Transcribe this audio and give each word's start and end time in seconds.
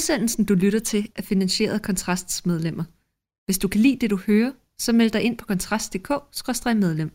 Udsendelsen, 0.00 0.44
du 0.44 0.54
lytter 0.54 0.78
til, 0.78 1.08
er 1.16 1.22
finansieret 1.22 1.74
af 1.74 1.82
Kontrasts 1.82 2.46
medlemmer. 2.46 2.84
Hvis 3.46 3.58
du 3.58 3.68
kan 3.68 3.80
lide 3.80 3.96
det, 4.00 4.10
du 4.10 4.16
hører, 4.26 4.52
så 4.78 4.92
meld 4.92 5.10
dig 5.10 5.22
ind 5.22 5.38
på 5.38 5.46
kontrast.dk-medlem. 5.46 7.10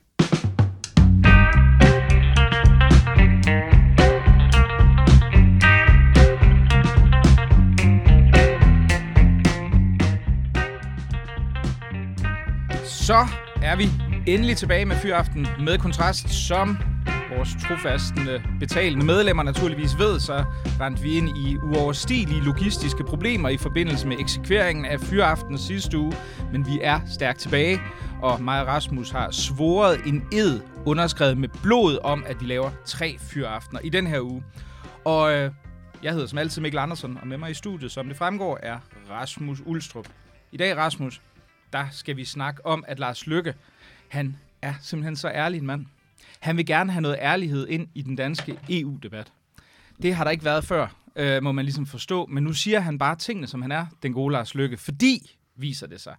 Så 12.85 13.27
er 13.61 13.75
vi 13.75 13.89
endelig 14.27 14.57
tilbage 14.57 14.85
med 14.85 14.95
Fyraften 14.95 15.47
med 15.59 15.77
Kontrast, 15.77 16.29
som 16.29 16.77
vores 17.45 17.63
trofaste 17.63 18.43
betalende 18.59 19.05
medlemmer 19.05 19.43
naturligvis 19.43 19.99
ved, 19.99 20.19
så 20.19 20.43
rendte 20.81 21.01
vi 21.01 21.17
ind 21.17 21.37
i 21.37 21.57
uoverstigelige 21.57 22.41
logistiske 22.41 23.03
problemer 23.03 23.49
i 23.49 23.57
forbindelse 23.57 24.07
med 24.07 24.19
eksekveringen 24.19 24.85
af 24.85 24.99
Fyraften 24.99 25.57
sidste 25.57 25.97
uge, 25.97 26.13
men 26.51 26.67
vi 26.67 26.79
er 26.81 26.99
stærkt 27.07 27.39
tilbage, 27.39 27.79
og 28.21 28.41
mig 28.41 28.61
og 28.61 28.67
Rasmus 28.67 29.09
har 29.09 29.31
svoret 29.31 30.01
en 30.05 30.23
ed 30.31 30.61
underskrevet 30.85 31.37
med 31.37 31.49
blod 31.63 31.97
om, 32.03 32.23
at 32.27 32.41
vi 32.41 32.45
laver 32.45 32.71
tre 32.85 33.17
Fyraftener 33.19 33.79
i 33.79 33.89
den 33.89 34.07
her 34.07 34.21
uge. 34.21 34.43
Og 35.05 35.33
øh, 35.33 35.51
jeg 36.03 36.13
hedder 36.13 36.27
som 36.27 36.37
altid 36.37 36.61
Mikkel 36.61 36.79
Andersen, 36.79 37.17
og 37.21 37.27
med 37.27 37.37
mig 37.37 37.51
i 37.51 37.53
studiet, 37.53 37.91
som 37.91 38.07
det 38.07 38.17
fremgår, 38.17 38.59
er 38.63 38.77
Rasmus 39.09 39.61
Ulstrup. 39.65 40.07
I 40.51 40.57
dag, 40.57 40.77
Rasmus, 40.77 41.21
der 41.73 41.85
skal 41.91 42.17
vi 42.17 42.25
snakke 42.25 42.65
om, 42.65 42.83
at 42.87 42.99
Lars 42.99 43.27
Lykke, 43.27 43.53
han 44.09 44.37
er 44.61 44.73
simpelthen 44.81 45.15
så 45.15 45.27
ærlig 45.29 45.59
en 45.59 45.65
mand. 45.65 45.85
Han 46.45 46.57
vil 46.57 46.65
gerne 46.65 46.91
have 46.91 47.01
noget 47.01 47.17
ærlighed 47.21 47.67
ind 47.67 47.87
i 47.95 48.01
den 48.01 48.15
danske 48.15 48.59
EU-debat. 48.69 49.31
Det 50.01 50.15
har 50.15 50.23
der 50.23 50.31
ikke 50.31 50.45
været 50.45 50.63
før, 50.63 50.87
øh, 51.15 51.43
må 51.43 51.51
man 51.51 51.65
ligesom 51.65 51.85
forstå. 51.85 52.25
Men 52.25 52.43
nu 52.43 52.53
siger 52.53 52.79
han 52.79 52.97
bare 52.97 53.15
tingene, 53.15 53.47
som 53.47 53.61
han 53.61 53.71
er, 53.71 53.85
den 54.03 54.13
gode 54.13 54.31
Lars 54.31 54.55
Lykke. 54.55 54.77
Fordi, 54.77 55.37
viser 55.55 55.87
det 55.87 56.01
sig, 56.01 56.15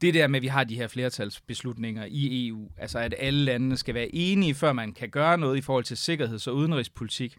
det 0.00 0.14
der 0.14 0.26
med, 0.26 0.38
at 0.38 0.42
vi 0.42 0.46
har 0.46 0.64
de 0.64 0.76
her 0.76 0.88
flertalsbeslutninger 0.88 2.04
i 2.08 2.48
EU, 2.48 2.68
altså 2.76 2.98
at 2.98 3.14
alle 3.18 3.44
landene 3.44 3.76
skal 3.76 3.94
være 3.94 4.14
enige, 4.14 4.54
før 4.54 4.72
man 4.72 4.92
kan 4.92 5.08
gøre 5.08 5.38
noget 5.38 5.56
i 5.56 5.60
forhold 5.60 5.84
til 5.84 5.96
sikkerheds- 5.96 6.46
og 6.46 6.56
udenrigspolitik. 6.56 7.38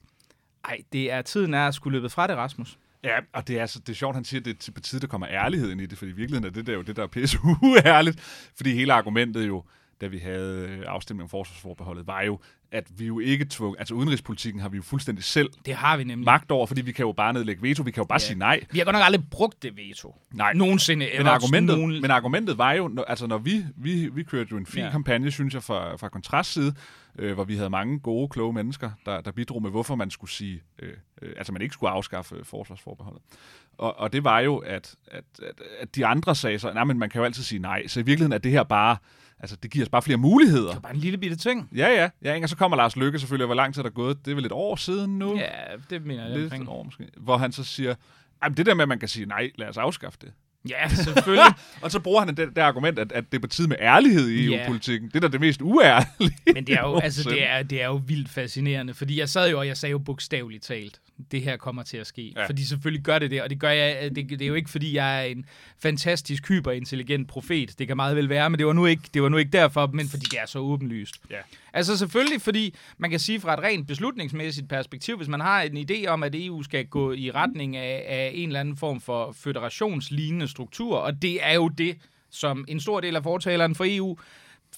Ej, 0.66 0.78
det 0.94 1.12
er 1.12 1.22
tiden 1.22 1.54
er 1.54 1.68
at 1.68 1.76
skulle 1.76 1.98
løbe 1.98 2.10
fra 2.10 2.28
det, 2.28 2.36
Rasmus. 2.36 2.78
Ja, 3.04 3.18
og 3.34 3.48
det 3.48 3.58
er, 3.58 3.62
altså, 3.62 3.80
det 3.80 3.90
er 3.90 3.96
sjovt, 3.96 4.16
han 4.16 4.26
siger, 4.26 4.42
at 4.42 4.46
det 4.46 4.68
er 4.68 4.72
på 4.72 4.82
tide, 4.82 5.02
der 5.02 5.08
kommer 5.08 5.28
ærlighed 5.30 5.72
ind 5.72 5.82
i 5.82 5.86
det, 5.86 5.98
for 5.98 6.06
i 6.06 6.12
virkeligheden 6.12 6.46
er 6.46 6.50
det 6.50 6.68
der 6.68 6.74
jo 6.74 6.82
det, 6.82 6.96
der 6.96 7.04
er 7.04 7.08
pisse 7.08 7.38
uærligt, 7.64 8.20
fordi 8.56 8.74
hele 8.74 8.94
argumentet 8.94 9.48
jo, 9.48 9.64
da 10.04 10.08
vi 10.10 10.18
havde 10.18 10.68
øh, 10.70 10.84
afstemning 10.88 11.24
om 11.24 11.30
forsvarsforbeholdet, 11.30 12.08
var 12.08 12.22
jo, 12.22 12.40
at 12.72 12.88
vi 12.98 13.06
jo 13.06 13.20
ikke 13.20 13.46
tvunget, 13.50 13.80
altså 13.80 13.94
udenrigspolitikken 13.94 14.62
har 14.62 14.70
vi 14.70 14.78
jo 14.78 14.84
fuldstændig 14.84 15.24
selv 15.24 15.50
Det 15.66 15.74
har 15.76 15.98
vi 15.98 16.04
nemlig. 16.04 16.26
magt 16.26 16.52
over, 16.52 16.66
fordi 16.68 16.82
vi 16.82 16.92
kan 16.92 17.06
jo 17.06 17.12
bare 17.12 17.34
nedlægge 17.34 17.62
veto, 17.62 17.84
vi 17.84 17.92
kan 17.92 18.02
jo 18.02 18.06
bare 18.06 18.16
Ja. 18.22 18.28
sige 18.28 18.40
nej. 18.40 18.60
Vi 18.72 18.78
har 18.78 18.86
godt 18.86 18.94
nok 18.94 19.04
aldrig 19.06 19.24
brugt 19.32 19.64
det 19.64 19.78
veto. 19.78 20.16
Nej. 20.34 20.54
Nogensinde. 20.54 21.10
Men 21.18 21.28
argumentet, 21.28 21.78
nogen- 21.78 22.02
men 22.02 22.12
argumentet 22.12 22.58
var 22.58 22.72
jo, 22.74 22.88
når, 22.88 23.04
altså 23.04 23.28
når 23.28 23.38
vi, 23.38 23.66
vi, 23.76 24.10
vi 24.14 24.24
kørte 24.24 24.48
jo 24.52 24.58
en 24.58 24.66
fin 24.66 24.84
ja. 24.84 24.92
kampagne, 24.92 25.32
synes 25.32 25.54
jeg, 25.54 25.64
fra, 25.64 25.96
fra 25.96 26.10
Kontrast 26.10 26.54
side, 26.54 26.74
øh, 27.20 27.34
hvor 27.34 27.44
vi 27.44 27.56
havde 27.56 27.70
mange 27.70 28.00
gode, 28.00 28.30
kloge 28.30 28.54
mennesker, 28.54 28.92
der, 29.06 29.22
der 29.22 29.32
bidrog 29.32 29.62
med, 29.62 29.70
hvorfor 29.72 29.96
man 29.96 30.10
skulle 30.12 30.32
sige, 30.32 30.62
øh, 30.80 30.94
øh, 31.22 31.34
altså 31.38 31.54
man 31.54 31.62
ikke 31.62 31.74
skulle 31.74 31.90
afskaffe 31.90 32.36
øh, 32.36 32.46
forsvarsforbeholdet. 32.46 33.22
Og, 33.78 34.00
og 34.00 34.14
det 34.14 34.24
var 34.24 34.40
jo, 34.40 34.58
at, 34.58 34.96
at, 35.08 35.24
at, 35.42 35.62
at 35.80 35.96
de 35.96 36.06
andre 36.06 36.36
sagde 36.36 36.60
så, 36.60 36.74
nej, 36.74 36.84
men 36.84 37.00
man 37.00 37.10
kan 37.10 37.20
jo 37.20 37.26
altid 37.26 37.44
sige 37.44 37.60
nej. 37.60 37.88
Så 37.88 38.00
i 38.00 38.04
virkeligheden 38.04 38.34
er 38.34 38.38
det 38.38 38.52
her 38.52 38.64
bare, 38.64 38.98
altså 39.44 39.56
det 39.64 39.72
giver 39.72 39.86
os 39.86 39.90
bare 39.90 40.02
flere 40.02 40.18
muligheder. 40.18 40.66
Det 40.66 40.74
var 40.76 40.80
bare 40.80 40.94
en 40.94 41.00
lille 41.00 41.18
bitte 41.18 41.36
ting. 41.36 41.70
Ja, 41.76 41.88
ja. 41.88 42.10
ja 42.24 42.34
ikke? 42.34 42.46
og 42.46 42.50
så 42.50 42.58
kommer 42.58 42.78
Lars 42.78 42.96
Lykke 42.96 43.20
selvfølgelig, 43.20 43.46
hvor 43.46 43.56
lang 43.56 43.74
tid 43.74 43.82
er 43.82 43.84
der 43.84 43.94
gået? 43.94 44.26
Det 44.26 44.32
er 44.32 44.36
vel 44.36 44.46
et 44.46 44.52
år 44.52 44.76
siden 44.76 45.20
nu? 45.20 45.38
Ja, 45.38 45.50
det 45.90 46.06
mener 46.06 46.28
jeg 46.28 46.40
Lidt 46.40 46.54
et 46.54 46.68
år 46.68 46.84
måske. 46.84 47.08
Hvor 47.18 47.38
han 47.38 47.52
så 47.52 47.64
siger, 47.64 47.96
Jamen, 48.44 48.58
det 48.58 48.66
der 48.66 48.74
med, 48.74 48.82
at 48.82 48.90
man 48.90 49.00
kan 49.00 49.08
sige, 49.08 49.26
nej, 49.26 49.52
lad 49.56 49.68
os 49.68 49.78
afskaffe 49.78 50.18
det. 50.22 50.34
Ja, 50.70 50.88
selvfølgelig. 50.90 51.54
Og 51.82 51.92
så 51.92 52.00
bruger 52.00 52.20
han 52.20 52.36
det, 52.36 52.38
det 52.38 52.58
argument, 52.58 53.00
at, 53.00 53.12
at 53.12 53.32
det 53.32 53.38
er 53.38 53.42
på 53.42 53.48
tide 53.48 53.68
med 53.68 53.78
ærlighed 53.80 54.28
i 54.28 54.50
Ja. 54.50 54.58
EU-politikken. 54.58 55.10
Det 55.10 55.16
er 55.16 55.20
da 55.20 55.28
det 55.28 55.40
mest 55.40 55.62
uærlige. 55.62 56.38
Men 56.54 56.68
det 56.68 56.76
er 56.76 56.82
jo, 56.82 57.00
altså, 57.04 57.30
det 57.30 57.50
er, 57.50 57.64
det 57.64 57.82
er 57.82 57.86
jo 57.86 58.02
vildt 58.06 58.30
fascinerende, 58.30 58.94
fordi 58.94 59.20
jeg 59.20 59.30
sad 59.30 59.50
jo, 59.50 59.60
og 59.60 59.68
jeg 59.68 59.78
sagde 59.78 59.92
jo 59.92 59.98
bogstaveligt 60.00 60.64
talt, 60.64 61.02
det 61.32 61.42
her 61.42 61.58
kommer 61.58 61.84
til 61.84 61.98
at 61.98 62.08
ske. 62.08 62.34
Ja. 62.36 62.46
Fordi 62.48 62.66
selvfølgelig 62.66 63.04
gør 63.04 63.20
det 63.20 63.32
det, 63.32 63.42
og 63.42 63.50
det 63.50 63.60
gør 63.60 63.70
jeg, 63.70 64.16
det, 64.16 64.30
det 64.30 64.42
er 64.42 64.48
jo 64.48 64.54
ikke, 64.54 64.70
fordi 64.70 64.96
jeg 64.96 65.20
er 65.20 65.24
en 65.24 65.46
fantastisk, 65.80 66.48
hyperintelligent 66.48 67.28
profet. 67.28 67.80
Det 67.80 67.88
kan 67.88 67.96
meget 67.96 68.16
vel 68.16 68.30
være, 68.30 68.50
men 68.50 68.60
det 68.60 68.68
var 68.68 68.74
nu 68.74 68.86
ikke, 68.86 69.04
det 69.14 69.24
var 69.24 69.30
nu 69.30 69.38
ikke 69.38 69.52
derfor, 69.52 69.88
men 69.94 70.08
fordi 70.08 70.26
det 70.26 70.40
er 70.40 70.46
så 70.46 70.60
åbenlyst. 70.60 71.16
Ja. 71.30 71.38
Altså 71.74 71.98
selvfølgelig, 71.98 72.42
fordi 72.42 72.76
man 72.98 73.10
kan 73.10 73.20
sige 73.20 73.40
fra 73.40 73.54
et 73.54 73.60
rent 73.60 73.88
beslutningsmæssigt 73.88 74.70
perspektiv, 74.70 75.18
hvis 75.18 75.28
man 75.28 75.40
har 75.40 75.62
en 75.62 75.90
idé 75.92 76.08
om, 76.08 76.24
at 76.24 76.36
EU 76.36 76.64
skal 76.64 76.86
gå 76.86 77.14
i 77.14 77.32
retning 77.32 77.78
af, 77.78 78.06
af 78.08 78.32
en 78.34 78.50
eller 78.50 78.60
anden 78.60 78.78
form 78.78 79.02
for 79.02 79.32
føderationslignende 79.32 80.48
struktur, 80.48 80.98
og 80.98 81.22
det 81.22 81.46
er 81.46 81.54
jo 81.54 81.68
det, 81.68 81.98
som 82.30 82.66
en 82.68 82.80
stor 82.80 83.00
del 83.00 83.16
af 83.16 83.24
fortaleren 83.24 83.76
for 83.76 83.86
EU 83.88 84.18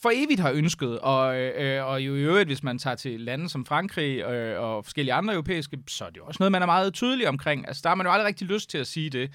for 0.02 0.12
evigt 0.14 0.40
har 0.40 0.52
ønsket, 0.52 1.00
og, 1.00 1.38
øh, 1.38 1.86
og 1.86 2.02
jo 2.02 2.16
i 2.16 2.20
øvrigt, 2.20 2.50
hvis 2.50 2.64
man 2.64 2.80
tager 2.80 2.96
til 2.96 3.20
lande 3.20 3.50
som 3.50 3.66
Frankrig 3.66 4.20
øh, 4.20 4.62
og 4.62 4.86
forskellige 4.86 5.14
andre 5.14 5.34
europæiske, 5.34 5.78
så 5.88 6.06
er 6.06 6.10
det 6.10 6.18
jo 6.18 6.26
også 6.26 6.38
noget, 6.42 6.52
man 6.52 6.62
er 6.62 6.66
meget 6.66 6.94
tydelig 6.94 7.28
omkring. 7.28 7.68
Altså, 7.68 7.82
der 7.84 7.90
har 7.90 7.96
man 7.96 8.06
jo 8.06 8.12
aldrig 8.12 8.28
rigtig 8.28 8.48
lyst 8.48 8.70
til 8.70 8.78
at 8.78 8.88
sige 8.88 9.10
det 9.10 9.32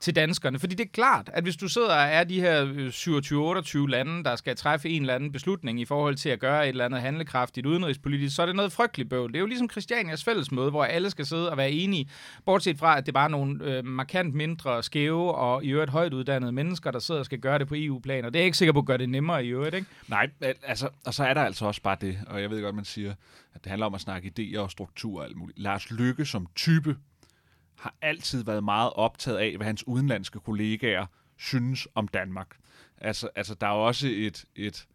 til 0.00 0.16
danskerne. 0.16 0.58
Fordi 0.58 0.74
det 0.74 0.84
er 0.84 0.90
klart, 0.92 1.30
at 1.32 1.42
hvis 1.42 1.56
du 1.56 1.68
sidder 1.68 1.88
og 1.88 2.02
er 2.02 2.24
de 2.24 2.40
her 2.40 2.64
øh, 2.64 2.88
27-28 2.88 3.86
lande, 3.88 4.24
der 4.24 4.36
skal 4.36 4.56
træffe 4.56 4.88
en 4.88 5.02
eller 5.02 5.14
anden 5.14 5.32
beslutning 5.32 5.80
i 5.80 5.84
forhold 5.84 6.16
til 6.16 6.28
at 6.28 6.40
gøre 6.40 6.64
et 6.64 6.68
eller 6.68 6.84
andet 6.84 7.00
handlekraftigt 7.00 7.66
udenrigspolitisk, 7.66 8.36
så 8.36 8.42
er 8.42 8.46
det 8.46 8.56
noget 8.56 8.72
frygteligt 8.72 9.10
bøvl. 9.10 9.32
Det 9.32 9.36
er 9.36 9.40
jo 9.40 9.46
ligesom 9.46 9.70
Christianias 9.70 10.24
fællesmøde, 10.24 10.70
hvor 10.70 10.84
alle 10.84 11.10
skal 11.10 11.26
sidde 11.26 11.50
og 11.50 11.56
være 11.56 11.70
enige, 11.70 12.08
bortset 12.44 12.78
fra, 12.78 12.98
at 12.98 13.06
det 13.06 13.08
er 13.08 13.12
bare 13.12 13.30
nogle 13.30 13.64
øh, 13.64 13.84
markant 13.84 14.34
mindre 14.34 14.82
skæve 14.82 15.34
og 15.34 15.64
i 15.64 15.70
øvrigt 15.70 15.90
højt 15.90 16.12
uddannede 16.12 16.52
mennesker, 16.52 16.90
der 16.90 16.98
sidder 16.98 17.20
og 17.20 17.24
skal 17.24 17.38
gøre 17.38 17.58
det 17.58 17.68
på 17.68 17.74
EU-plan. 17.78 18.24
Og 18.24 18.32
det 18.32 18.40
er 18.40 18.44
ikke 18.44 18.56
sikkert 18.56 18.74
på 18.74 18.80
at 18.80 18.86
gøre 18.86 18.98
det 18.98 19.08
nemmere 19.08 19.44
i 19.44 19.48
øvrigt, 19.48 19.74
ikke? 19.74 19.86
Nej, 20.08 20.30
altså, 20.62 20.88
og 21.06 21.14
så 21.14 21.24
er 21.24 21.34
der 21.34 21.42
altså 21.42 21.66
også 21.66 21.82
bare 21.82 21.96
det, 22.00 22.18
og 22.26 22.42
jeg 22.42 22.50
ved 22.50 22.62
godt, 22.62 22.74
man 22.74 22.84
siger, 22.84 23.14
at 23.54 23.64
det 23.64 23.70
handler 23.70 23.86
om 23.86 23.94
at 23.94 24.00
snakke 24.00 24.32
idéer 24.38 24.58
og 24.58 24.70
struktur 24.70 25.20
og 25.20 25.26
alt 25.26 25.36
muligt. 25.36 25.58
Lars 25.58 25.90
Lykke 25.90 26.24
som 26.24 26.46
type 26.56 26.96
har 27.78 27.94
altid 28.02 28.44
været 28.44 28.64
meget 28.64 28.92
optaget 28.92 29.38
af, 29.38 29.56
hvad 29.56 29.66
hans 29.66 29.86
udenlandske 29.86 30.40
kollegaer 30.40 31.06
synes 31.36 31.88
om 31.94 32.08
Danmark. 32.08 32.56
Altså, 32.98 33.28
altså 33.36 33.54
der 33.54 33.66
er 33.66 33.70
også 33.70 34.08
et, 34.10 34.44
et 34.56 34.86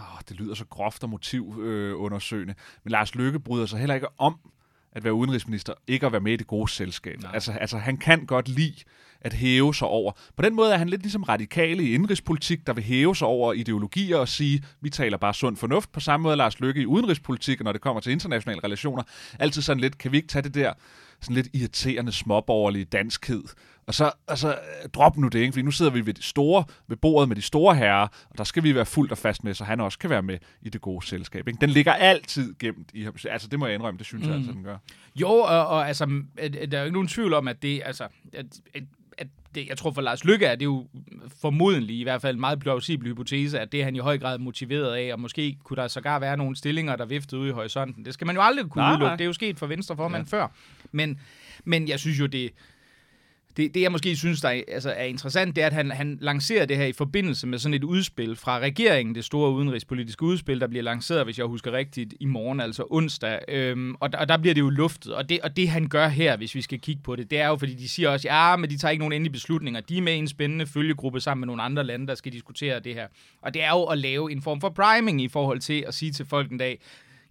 åh, 0.00 0.20
det 0.28 0.36
lyder 0.36 0.54
så 0.54 0.64
groft 0.64 1.02
og 1.02 1.10
motivundersøgende, 1.10 1.92
øh, 1.92 2.00
undersøgende, 2.00 2.54
men 2.84 2.90
Lars 2.90 3.14
Lykke 3.14 3.40
bryder 3.40 3.66
sig 3.66 3.78
heller 3.78 3.94
ikke 3.94 4.08
om 4.18 4.38
at 4.96 5.04
være 5.04 5.14
udenrigsminister, 5.14 5.72
ikke 5.86 6.06
at 6.06 6.12
være 6.12 6.20
med 6.20 6.32
i 6.32 6.36
det 6.36 6.46
gode 6.46 6.70
selskab. 6.70 7.22
Nej. 7.22 7.30
Altså, 7.34 7.52
altså 7.52 7.78
han 7.78 7.96
kan 7.96 8.26
godt 8.26 8.48
lide 8.48 8.74
at 9.20 9.32
hæve 9.32 9.74
sig 9.74 9.88
over. 9.88 10.12
På 10.36 10.42
den 10.42 10.54
måde 10.54 10.72
er 10.72 10.76
han 10.78 10.88
lidt 10.88 11.02
ligesom 11.02 11.22
radikale 11.22 11.82
i 11.82 11.94
indrigspolitik, 11.94 12.66
der 12.66 12.72
vil 12.72 12.84
hæve 12.84 13.16
sig 13.16 13.28
over 13.28 13.52
ideologier 13.52 14.16
og 14.16 14.28
sige, 14.28 14.64
vi 14.80 14.90
taler 14.90 15.16
bare 15.16 15.34
sund 15.34 15.56
fornuft. 15.56 15.92
På 15.92 16.00
samme 16.00 16.22
måde 16.22 16.32
er 16.32 16.36
Lars 16.36 16.60
Lykke 16.60 16.80
i 16.80 16.86
udenrigspolitik, 16.86 17.60
og 17.60 17.64
når 17.64 17.72
det 17.72 17.80
kommer 17.80 18.00
til 18.00 18.12
internationale 18.12 18.60
relationer, 18.64 19.02
altid 19.38 19.62
sådan 19.62 19.80
lidt, 19.80 19.98
kan 19.98 20.12
vi 20.12 20.16
ikke 20.16 20.28
tage 20.28 20.42
det 20.42 20.54
der 20.54 20.72
sådan 21.20 21.36
lidt 21.36 21.48
irriterende 21.52 22.12
småborgerlige 22.12 22.84
danskhed, 22.84 23.42
og 23.86 23.94
så, 23.94 24.12
og 24.26 24.38
så 24.38 24.48
øh, 24.48 24.88
drop 24.94 25.16
nu 25.16 25.28
det, 25.28 25.38
ikke? 25.38 25.52
fordi 25.52 25.62
nu 25.62 25.70
sidder 25.70 25.90
vi 25.90 26.06
ved, 26.06 26.14
de 26.14 26.22
store, 26.22 26.64
ved 26.86 26.96
bordet 26.96 27.28
med 27.28 27.36
de 27.36 27.42
store 27.42 27.74
herrer, 27.74 28.08
og 28.30 28.38
der 28.38 28.44
skal 28.44 28.62
vi 28.62 28.74
være 28.74 28.86
fuldt 28.86 29.12
og 29.12 29.18
fast 29.18 29.44
med, 29.44 29.54
så 29.54 29.64
han 29.64 29.80
også 29.80 29.98
kan 29.98 30.10
være 30.10 30.22
med 30.22 30.38
i 30.62 30.68
det 30.68 30.80
gode 30.80 31.06
selskab. 31.06 31.48
Ikke? 31.48 31.60
Den 31.60 31.70
ligger 31.70 31.92
altid 31.92 32.54
gemt 32.58 32.90
i 32.94 33.02
ham. 33.02 33.14
Altså 33.30 33.48
det 33.48 33.58
må 33.58 33.66
jeg 33.66 33.74
indrømme, 33.74 33.98
det 33.98 34.06
synes 34.06 34.24
mm. 34.24 34.28
jeg 34.28 34.36
altså, 34.36 34.52
den 34.52 34.64
gør. 34.64 34.76
Jo, 35.16 35.28
og, 35.28 35.66
og 35.66 35.88
altså, 35.88 36.06
der 36.36 36.52
er 36.72 36.78
jo 36.78 36.84
ikke 36.84 36.92
nogen 36.92 37.08
tvivl 37.08 37.34
om, 37.34 37.48
at 37.48 37.62
det, 37.62 37.82
altså, 37.84 38.04
at, 38.32 38.46
at, 38.74 38.82
at 39.18 39.26
det, 39.54 39.68
jeg 39.68 39.78
tror 39.78 39.90
for 39.90 40.00
Lars 40.00 40.24
Lykke 40.24 40.46
er 40.46 40.54
det 40.54 40.64
jo 40.64 40.86
formodentlig 41.40 41.98
i 41.98 42.02
hvert 42.02 42.22
fald 42.22 42.34
en 42.34 42.40
meget 42.40 42.58
plausibel 42.58 43.08
hypotese, 43.08 43.60
at 43.60 43.72
det 43.72 43.80
er 43.80 43.84
han 43.84 43.96
i 43.96 43.98
høj 43.98 44.18
grad 44.18 44.38
motiveret 44.38 44.94
af, 44.94 45.12
og 45.12 45.20
måske 45.20 45.56
kunne 45.64 45.76
der 45.76 45.88
sågar 45.88 46.18
være 46.18 46.36
nogle 46.36 46.56
stillinger, 46.56 46.96
der 46.96 47.04
viftede 47.04 47.40
ude 47.40 47.48
i 47.48 47.52
horisonten. 47.52 48.04
Det 48.04 48.14
skal 48.14 48.26
man 48.26 48.36
jo 48.36 48.42
aldrig 48.42 48.70
kunne 48.70 48.82
Nej, 48.82 48.90
udelukke. 48.90 49.08
nej. 49.08 49.16
Det 49.16 49.24
er 49.24 49.26
jo 49.26 49.32
sket 49.32 49.58
for 49.58 49.66
Venstreformand 49.66 50.28
ja. 50.32 50.38
før. 50.38 50.48
Men, 50.92 51.20
men 51.64 51.88
jeg 51.88 52.00
synes 52.00 52.20
jo, 52.20 52.26
det, 52.26 52.50
det, 53.56 53.74
det 53.74 53.80
jeg 53.82 53.92
måske 53.92 54.16
synes, 54.16 54.40
der 54.40 54.48
er, 54.48 54.62
altså, 54.68 54.90
er 54.90 55.04
interessant, 55.04 55.56
det 55.56 55.62
er, 55.62 55.66
at 55.66 55.72
han, 55.72 55.90
han 55.90 56.18
lancerer 56.20 56.66
det 56.66 56.76
her 56.76 56.84
i 56.84 56.92
forbindelse 56.92 57.46
med 57.46 57.58
sådan 57.58 57.74
et 57.74 57.84
udspil 57.84 58.36
fra 58.36 58.58
regeringen, 58.58 59.14
det 59.14 59.24
store 59.24 59.50
udenrigspolitiske 59.50 60.22
udspil, 60.22 60.60
der 60.60 60.66
bliver 60.66 60.82
lanceret, 60.82 61.24
hvis 61.24 61.38
jeg 61.38 61.46
husker 61.46 61.72
rigtigt, 61.72 62.14
i 62.20 62.24
morgen, 62.24 62.60
altså 62.60 62.84
onsdag. 62.90 63.40
Øhm, 63.48 63.94
og, 64.00 64.12
der, 64.12 64.18
og 64.18 64.28
der 64.28 64.36
bliver 64.36 64.54
det 64.54 64.60
jo 64.60 64.70
luftet. 64.70 65.14
Og 65.14 65.28
det, 65.28 65.40
og 65.40 65.56
det 65.56 65.68
han 65.68 65.88
gør 65.88 66.08
her, 66.08 66.36
hvis 66.36 66.54
vi 66.54 66.62
skal 66.62 66.80
kigge 66.80 67.02
på 67.02 67.16
det, 67.16 67.30
det 67.30 67.40
er 67.40 67.48
jo, 67.48 67.56
fordi 67.56 67.74
de 67.74 67.88
siger 67.88 68.08
også, 68.08 68.28
ja, 68.28 68.56
men 68.56 68.70
de 68.70 68.78
tager 68.78 68.90
ikke 68.90 69.00
nogen 69.00 69.12
endelige 69.12 69.32
beslutninger. 69.32 69.80
De 69.80 69.98
er 69.98 70.02
med 70.02 70.12
i 70.12 70.18
en 70.18 70.28
spændende 70.28 70.66
følgegruppe 70.66 71.20
sammen 71.20 71.40
med 71.40 71.46
nogle 71.46 71.62
andre 71.62 71.84
lande, 71.84 72.06
der 72.06 72.14
skal 72.14 72.32
diskutere 72.32 72.80
det 72.80 72.94
her. 72.94 73.06
Og 73.42 73.54
det 73.54 73.62
er 73.62 73.70
jo 73.70 73.82
at 73.82 73.98
lave 73.98 74.32
en 74.32 74.42
form 74.42 74.60
for 74.60 74.68
priming 74.68 75.22
i 75.22 75.28
forhold 75.28 75.60
til 75.60 75.84
at 75.88 75.94
sige 75.94 76.12
til 76.12 76.26
folk 76.26 76.50
en 76.50 76.58
dag, 76.58 76.78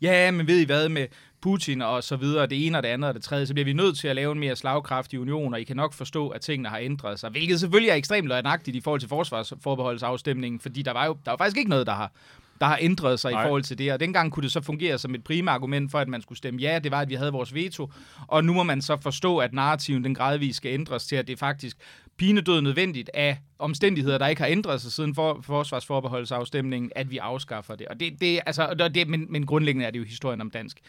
ja, 0.02 0.32
men 0.32 0.48
ved 0.48 0.60
I 0.60 0.66
hvad 0.66 0.90
med 0.90 1.08
Putin 1.46 1.82
og 1.82 2.04
så 2.04 2.16
videre, 2.16 2.46
det 2.48 2.68
ene 2.68 2.78
og 2.78 2.84
det 2.84 2.90
andet 2.90 3.08
og 3.08 3.14
det 3.14 3.24
tredje, 3.24 3.46
så 3.46 3.54
bliver 3.54 3.66
vi 3.66 3.74
nødt 3.74 3.98
til 3.98 4.08
at 4.08 4.16
lave 4.16 4.32
en 4.32 4.40
mere 4.40 4.56
slagkraftig 4.56 5.20
union, 5.20 5.54
og 5.54 5.62
I 5.62 5.64
kan 5.64 5.76
nok 5.76 5.94
forstå, 5.94 6.30
at 6.30 6.42
tingene 6.42 6.70
har 6.70 6.78
ændret 6.78 7.20
sig, 7.20 7.30
hvilket 7.30 7.60
selvfølgelig 7.60 7.90
er 7.90 7.96
ekstremt 7.96 8.28
løgnagtigt 8.28 8.78
i 8.78 8.82
forhold 8.82 9.00
til 9.00 9.10
forsvarsforbeholdsafstemningen, 9.10 10.60
fordi 10.60 10.82
der 10.82 10.92
var 10.92 11.06
jo 11.06 11.18
der 11.26 11.32
var 11.32 11.38
faktisk 11.38 11.58
ikke 11.58 11.70
noget, 11.70 11.88
der 11.88 11.94
har 11.94 12.12
der 12.60 12.66
har 12.66 12.78
ændret 12.82 13.20
sig 13.20 13.32
Nej. 13.32 13.42
i 13.42 13.46
forhold 13.46 13.64
til 13.64 13.78
det. 13.78 13.94
Og 13.94 14.00
dengang 14.00 14.32
kunne 14.32 14.44
det 14.44 14.52
så 14.52 14.62
fungere 14.62 14.98
som 14.98 15.16
et 15.16 15.24
prima 15.24 15.52
argument 15.52 15.92
for, 15.92 16.00
at 16.00 16.08
man 16.08 16.22
skulle 16.22 16.38
stemme 16.38 16.62
ja. 16.62 16.80
Det 16.80 16.92
var, 16.92 17.02
at 17.02 17.10
vi 17.10 17.16
havde 17.16 17.32
vores 17.32 17.54
veto. 17.54 17.92
Og 18.28 18.46
nu 18.46 18.54
må 18.54 18.64
man 18.64 18.82
så 18.82 18.98
forstå, 18.98 19.38
at 19.38 19.54
narrativen 19.54 20.04
den 20.04 20.16
gradvist 20.16 20.58
skal 20.58 20.74
ændres 20.74 21.06
til, 21.06 21.16
at 21.16 21.28
det 21.28 21.40
faktisk 21.40 21.78
pinedød 22.18 22.62
nødvendigt 22.62 23.10
af 23.14 23.38
omstændigheder, 23.60 24.18
der 24.18 24.28
ikke 24.28 24.42
har 24.42 24.50
ændret 24.50 24.82
sig 24.82 24.92
siden 24.92 25.16
for, 25.16 25.40
forsvarsforbeholdsafstemningen, 25.42 26.92
at 26.96 27.12
vi 27.12 27.18
afskaffer 27.18 27.76
det. 27.76 27.88
Og 27.88 28.00
det, 28.00 28.22
det 28.22 28.40
altså, 28.46 28.90
det 28.96 29.08
men, 29.08 29.26
men 29.30 29.46
grundlæggende 29.46 29.86
er 29.86 29.92
det 29.92 30.00
jo 30.00 30.04
historien 30.04 30.42
om 30.42 30.52
dansk 30.52 30.80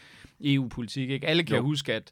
EU-politik. 0.43 1.09
Ikke? 1.09 1.27
Alle 1.27 1.43
kan. 1.43 1.55
Jo. 1.55 1.61
huske, 1.61 1.93
at 1.93 2.11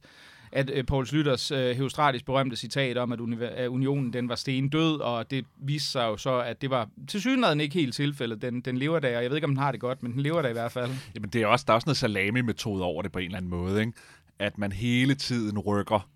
at 0.55 0.69
øh, 0.69 0.83
Paul 0.83 1.07
Slytters 1.07 1.51
øh, 1.51 1.75
heostratisk 1.75 2.25
berømte 2.25 2.55
citat 2.55 2.97
om, 2.97 3.11
at, 3.11 3.19
uni- 3.19 3.43
at 3.43 3.67
unionen 3.67 4.13
den 4.13 4.29
var 4.29 4.35
sten 4.35 4.69
død, 4.69 4.99
og 4.99 5.31
det 5.31 5.45
viste 5.57 5.91
sig 5.91 6.03
jo 6.03 6.17
så, 6.17 6.39
at 6.39 6.61
det 6.61 6.69
var 6.69 6.89
til 7.07 7.21
synligheden 7.21 7.61
ikke 7.61 7.73
helt 7.73 7.95
tilfældet. 7.95 8.41
Den, 8.41 8.61
den 8.61 8.77
lever 8.77 8.99
der, 8.99 9.17
og 9.17 9.23
jeg 9.23 9.29
ved 9.31 9.37
ikke, 9.37 9.45
om 9.45 9.51
den 9.51 9.57
har 9.57 9.71
det 9.71 9.79
godt, 9.81 10.03
men 10.03 10.11
den 10.11 10.21
lever 10.21 10.41
der 10.41 10.49
i 10.49 10.53
hvert 10.53 10.71
fald. 10.71 10.91
Jamen, 11.15 11.29
det 11.29 11.41
er 11.41 11.47
også, 11.47 11.63
der 11.67 11.73
er 11.73 11.75
også 11.75 11.85
noget 11.87 11.97
salami-metode 11.97 12.83
over 12.83 13.01
det 13.01 13.11
på 13.11 13.19
en 13.19 13.25
eller 13.25 13.37
anden 13.37 13.51
måde, 13.51 13.79
ikke? 13.79 13.93
At 14.39 14.57
man 14.57 14.71
hele 14.71 15.15
tiden 15.15 15.59
rykker 15.59 16.09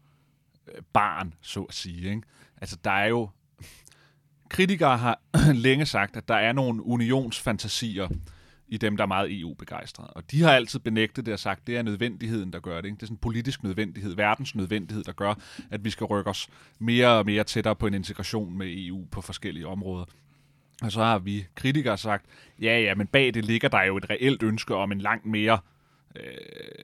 øh, 0.67 0.81
barn, 0.93 1.33
så 1.41 1.61
at 1.61 1.75
sige, 1.75 2.09
ikke? 2.09 2.21
Altså, 2.61 2.77
der 2.83 2.91
er 2.91 3.07
jo... 3.07 3.29
Kritikere 4.49 4.97
har 4.97 5.21
længe 5.53 5.85
sagt, 5.85 6.17
at 6.17 6.27
der 6.27 6.35
er 6.35 6.53
nogle 6.53 6.85
unionsfantasier 6.85 8.07
i 8.69 8.77
dem, 8.77 8.97
der 8.97 9.03
er 9.03 9.07
meget 9.07 9.39
EU-begejstrede. 9.39 10.09
Og 10.09 10.31
de 10.31 10.41
har 10.41 10.51
altid 10.51 10.79
benægtet 10.79 11.25
det 11.25 11.33
og 11.33 11.39
sagt, 11.39 11.59
at 11.59 11.67
det 11.67 11.77
er 11.77 11.81
nødvendigheden, 11.81 12.53
der 12.53 12.59
gør 12.59 12.81
det. 12.81 12.85
Ikke? 12.85 12.95
Det 12.95 13.01
er 13.01 13.07
sådan 13.07 13.15
en 13.15 13.19
politisk 13.21 13.63
nødvendighed, 13.63 14.15
verdens 14.15 14.55
nødvendighed, 14.55 15.03
der 15.03 15.11
gør, 15.11 15.33
at 15.71 15.85
vi 15.85 15.89
skal 15.89 16.05
rykke 16.05 16.29
os 16.29 16.49
mere 16.79 17.07
og 17.07 17.25
mere 17.25 17.43
tættere 17.43 17.75
på 17.75 17.87
en 17.87 17.93
integration 17.93 18.57
med 18.57 18.67
EU 18.69 19.05
på 19.11 19.21
forskellige 19.21 19.67
områder. 19.67 20.05
Og 20.81 20.91
så 20.91 21.03
har 21.03 21.19
vi 21.19 21.45
kritikere 21.55 21.97
sagt, 21.97 22.25
ja 22.61 22.79
ja, 22.79 22.95
men 22.95 23.07
bag 23.07 23.33
det 23.33 23.45
ligger 23.45 23.69
der 23.69 23.81
jo 23.81 23.97
et 23.97 24.09
reelt 24.09 24.43
ønske 24.43 24.75
om 24.75 24.91
en 24.91 25.01
langt 25.01 25.25
mere, 25.25 25.59
øh, 26.15 26.23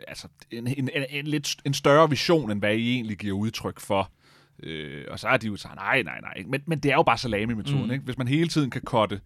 altså 0.08 0.28
en, 0.52 0.68
en, 0.68 0.90
en, 0.94 1.06
en, 1.10 1.28
lidt, 1.28 1.56
en 1.66 1.74
større 1.74 2.10
vision, 2.10 2.52
end 2.52 2.60
hvad 2.60 2.76
I 2.76 2.94
egentlig 2.94 3.18
giver 3.18 3.38
udtryk 3.38 3.80
for. 3.80 4.12
Øh, 4.64 5.06
og 5.12 5.20
så 5.20 5.28
har 5.28 5.38
de 5.38 5.48
jo 5.48 5.56
sagt, 5.56 5.76
nej, 5.76 6.02
nej, 6.02 6.22
nej. 6.22 6.44
Men, 6.48 6.62
men 6.66 6.80
det 6.80 6.92
er 6.92 6.96
jo 6.96 7.04
bare 7.04 7.18
salami-metoden, 7.18 7.86
mm. 7.86 7.92
ikke? 7.92 8.06
Hvis 8.06 8.18
man 8.18 8.28
hele 8.28 8.48
tiden 8.48 8.70
kan 8.70 8.82
kotte 8.82 9.22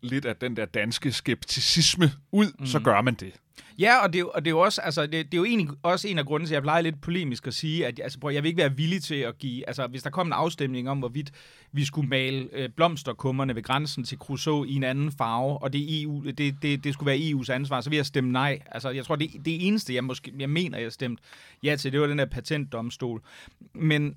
lidt 0.00 0.24
af 0.24 0.36
den 0.36 0.56
der 0.56 0.64
danske 0.64 1.12
skepticisme 1.12 2.12
ud, 2.32 2.46
mm. 2.58 2.66
så 2.66 2.80
gør 2.80 3.00
man 3.00 3.14
det. 3.14 3.32
Ja, 3.78 4.02
og 4.02 4.12
det, 4.12 4.20
er 4.20 4.24
og 4.24 4.44
det 4.44 4.50
er 4.50 4.52
jo 4.52 4.58
også, 4.58 4.80
altså, 4.80 5.02
det, 5.02 5.12
det 5.12 5.34
er 5.34 5.38
jo 5.38 5.44
egentlig 5.44 5.76
også 5.82 6.08
en 6.08 6.18
af 6.18 6.26
grunden 6.26 6.46
til, 6.46 6.54
at 6.54 6.56
jeg 6.56 6.62
plejer 6.62 6.82
lidt 6.82 7.00
polemisk 7.00 7.46
at 7.46 7.54
sige, 7.54 7.86
at 7.86 8.00
altså, 8.00 8.18
prøv, 8.18 8.30
jeg 8.30 8.42
vil 8.42 8.48
ikke 8.48 8.58
være 8.58 8.76
villig 8.76 9.02
til 9.02 9.14
at 9.14 9.38
give, 9.38 9.68
altså 9.68 9.86
hvis 9.86 10.02
der 10.02 10.10
kom 10.10 10.26
en 10.26 10.32
afstemning 10.32 10.90
om, 10.90 10.98
hvorvidt 10.98 11.32
vi 11.72 11.84
skulle 11.84 12.08
male 12.08 12.48
øh, 12.52 12.68
blomsterkummerne 12.68 13.54
ved 13.54 13.62
grænsen 13.62 14.04
til 14.04 14.18
Crusoe 14.18 14.68
i 14.68 14.74
en 14.74 14.84
anden 14.84 15.12
farve, 15.12 15.58
og 15.58 15.72
det, 15.72 16.02
EU, 16.02 16.24
det, 16.24 16.56
det, 16.62 16.84
det 16.84 16.94
skulle 16.94 17.06
være 17.06 17.18
EU's 17.18 17.52
ansvar, 17.52 17.80
så 17.80 17.90
vil 17.90 17.96
jeg 17.96 18.06
stemme 18.06 18.32
nej. 18.32 18.58
Altså, 18.66 18.90
jeg 18.90 19.04
tror, 19.04 19.16
det, 19.16 19.30
det 19.44 19.66
eneste, 19.66 19.94
jeg, 19.94 20.04
måske, 20.04 20.32
jeg 20.38 20.50
mener, 20.50 20.78
jeg 20.78 20.92
stemte 20.92 21.22
ja 21.62 21.76
til, 21.76 21.92
det 21.92 22.00
var 22.00 22.06
den 22.06 22.18
der 22.18 22.24
patentdomstol. 22.24 23.22
Men, 23.74 24.16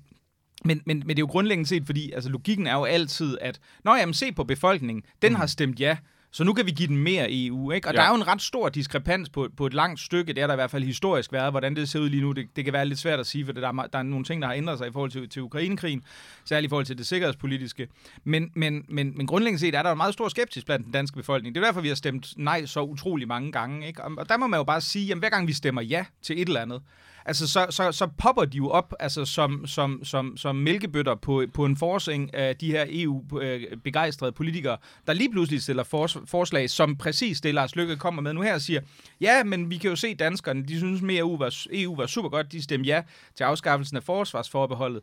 men, 0.64 0.82
men, 0.86 0.98
men 0.98 1.08
det 1.08 1.18
er 1.18 1.22
jo 1.22 1.26
grundlæggende 1.26 1.68
set, 1.68 1.86
fordi 1.86 2.12
altså, 2.12 2.30
logikken 2.30 2.66
er 2.66 2.74
jo 2.74 2.84
altid, 2.84 3.38
at 3.40 3.60
Nå 3.84 3.94
jamen, 3.94 4.14
se 4.14 4.32
på 4.32 4.44
befolkningen, 4.44 5.04
den 5.22 5.34
har 5.34 5.46
stemt 5.46 5.80
ja, 5.80 5.96
så 6.32 6.44
nu 6.44 6.52
kan 6.52 6.66
vi 6.66 6.70
give 6.70 6.88
den 6.88 6.96
mere 6.96 7.26
EU, 7.30 7.70
ikke? 7.70 7.88
Og 7.88 7.94
ja. 7.94 8.00
Der 8.00 8.06
er 8.06 8.10
jo 8.10 8.14
en 8.14 8.26
ret 8.26 8.42
stor 8.42 8.68
diskrepans 8.68 9.28
på, 9.28 9.48
på 9.56 9.66
et 9.66 9.74
langt 9.74 10.00
stykke, 10.00 10.32
det 10.32 10.42
er 10.42 10.46
der 10.46 10.54
i 10.54 10.56
hvert 10.56 10.70
fald 10.70 10.84
historisk 10.84 11.32
været, 11.32 11.52
hvordan 11.52 11.76
det 11.76 11.88
ser 11.88 12.00
ud 12.00 12.08
lige 12.08 12.22
nu, 12.22 12.32
det, 12.32 12.46
det 12.56 12.64
kan 12.64 12.72
være 12.72 12.86
lidt 12.86 12.98
svært 12.98 13.20
at 13.20 13.26
sige, 13.26 13.46
for 13.46 13.52
der 13.52 13.68
er, 13.68 13.86
der 13.92 13.98
er 13.98 14.02
nogle 14.02 14.24
ting, 14.24 14.42
der 14.42 14.48
har 14.48 14.54
ændret 14.54 14.78
sig 14.78 14.88
i 14.88 14.92
forhold 14.92 15.10
til, 15.10 15.28
til 15.28 15.42
Ukrainekrigen, 15.42 16.02
særligt 16.44 16.68
i 16.68 16.70
forhold 16.70 16.86
til 16.86 16.98
det 16.98 17.06
sikkerhedspolitiske. 17.06 17.88
Men, 18.24 18.50
men, 18.54 18.84
men, 18.88 19.12
men 19.16 19.26
grundlæggende 19.26 19.60
set 19.60 19.74
er 19.74 19.82
der 19.82 19.90
en 19.90 19.96
meget 19.96 20.12
stor 20.12 20.28
skepsis 20.28 20.64
blandt 20.64 20.84
den 20.84 20.92
danske 20.92 21.16
befolkning. 21.16 21.54
Det 21.54 21.60
er 21.60 21.64
derfor, 21.64 21.80
vi 21.80 21.88
har 21.88 21.94
stemt 21.94 22.34
nej 22.36 22.66
så 22.66 22.82
utrolig 22.82 23.28
mange 23.28 23.52
gange, 23.52 23.86
ikke? 23.86 24.04
Og 24.04 24.28
der 24.28 24.36
må 24.36 24.46
man 24.46 24.58
jo 24.58 24.64
bare 24.64 24.80
sige, 24.80 25.06
jamen 25.06 25.20
hver 25.20 25.30
gang 25.30 25.48
vi 25.48 25.52
stemmer 25.52 25.82
ja 25.82 26.04
til 26.22 26.42
et 26.42 26.48
eller 26.48 26.60
andet, 26.60 26.82
altså 27.24 27.48
så, 27.48 27.66
så, 27.70 27.92
så 27.92 28.06
popper 28.18 28.44
de 28.44 28.56
jo 28.56 28.68
op 28.68 28.94
altså 29.00 29.24
som, 29.24 29.66
som, 29.66 30.04
som, 30.04 30.36
som 30.36 30.56
mælkebøtter 30.56 31.14
på, 31.14 31.44
på 31.54 31.64
en 31.64 31.76
forsing 31.76 32.34
af 32.34 32.56
de 32.56 32.70
her 32.70 32.86
EU-begejstrede 32.88 34.30
øh, 34.30 34.34
politikere, 34.34 34.76
der 35.06 35.12
lige 35.12 35.30
pludselig 35.30 35.62
stiller 35.62 35.82
fors, 35.82 36.16
forslag, 36.24 36.70
som 36.70 36.96
præcis 36.96 37.40
det 37.40 37.54
Lars 37.54 37.76
Lykke 37.76 37.96
kommer 37.96 38.22
med 38.22 38.32
nu 38.32 38.40
her 38.40 38.54
og 38.54 38.60
siger, 38.60 38.80
ja, 39.20 39.44
men 39.44 39.70
vi 39.70 39.76
kan 39.76 39.90
jo 39.90 39.96
se 39.96 40.14
danskerne, 40.14 40.62
de 40.62 40.78
synes 40.78 41.02
mere 41.02 41.18
EU 41.18 41.36
var, 41.36 41.54
EU 41.72 41.96
var 41.96 42.06
super 42.06 42.28
godt, 42.28 42.52
de 42.52 42.62
stemte 42.62 42.86
ja 42.86 43.02
til 43.36 43.44
afskaffelsen 43.44 43.96
af 43.96 44.02
forsvarsforbeholdet, 44.02 45.02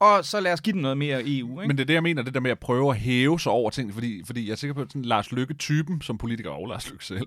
og 0.00 0.24
så 0.24 0.40
lad 0.40 0.52
os 0.52 0.60
give 0.60 0.72
den 0.72 0.82
noget 0.82 0.98
mere 0.98 1.22
EU, 1.26 1.60
ikke? 1.60 1.68
Men 1.68 1.76
det 1.76 1.80
er 1.80 1.86
det, 1.86 1.94
jeg 1.94 2.02
mener, 2.02 2.22
det 2.22 2.34
der 2.34 2.40
med 2.40 2.50
at 2.50 2.58
prøve 2.58 2.90
at 2.90 2.96
hæve 2.96 3.40
sig 3.40 3.52
over 3.52 3.70
ting, 3.70 3.94
fordi, 3.94 4.22
fordi 4.26 4.46
jeg 4.46 4.52
er 4.52 4.56
sikker 4.56 4.74
på, 4.74 4.80
at 4.80 4.88
sådan 4.88 5.02
Lars 5.02 5.32
Lykke-typen 5.32 6.02
som 6.02 6.18
politiker, 6.18 6.50
og 6.50 6.66
Lars 6.66 6.90
Lykke 6.90 7.04
selv, 7.04 7.26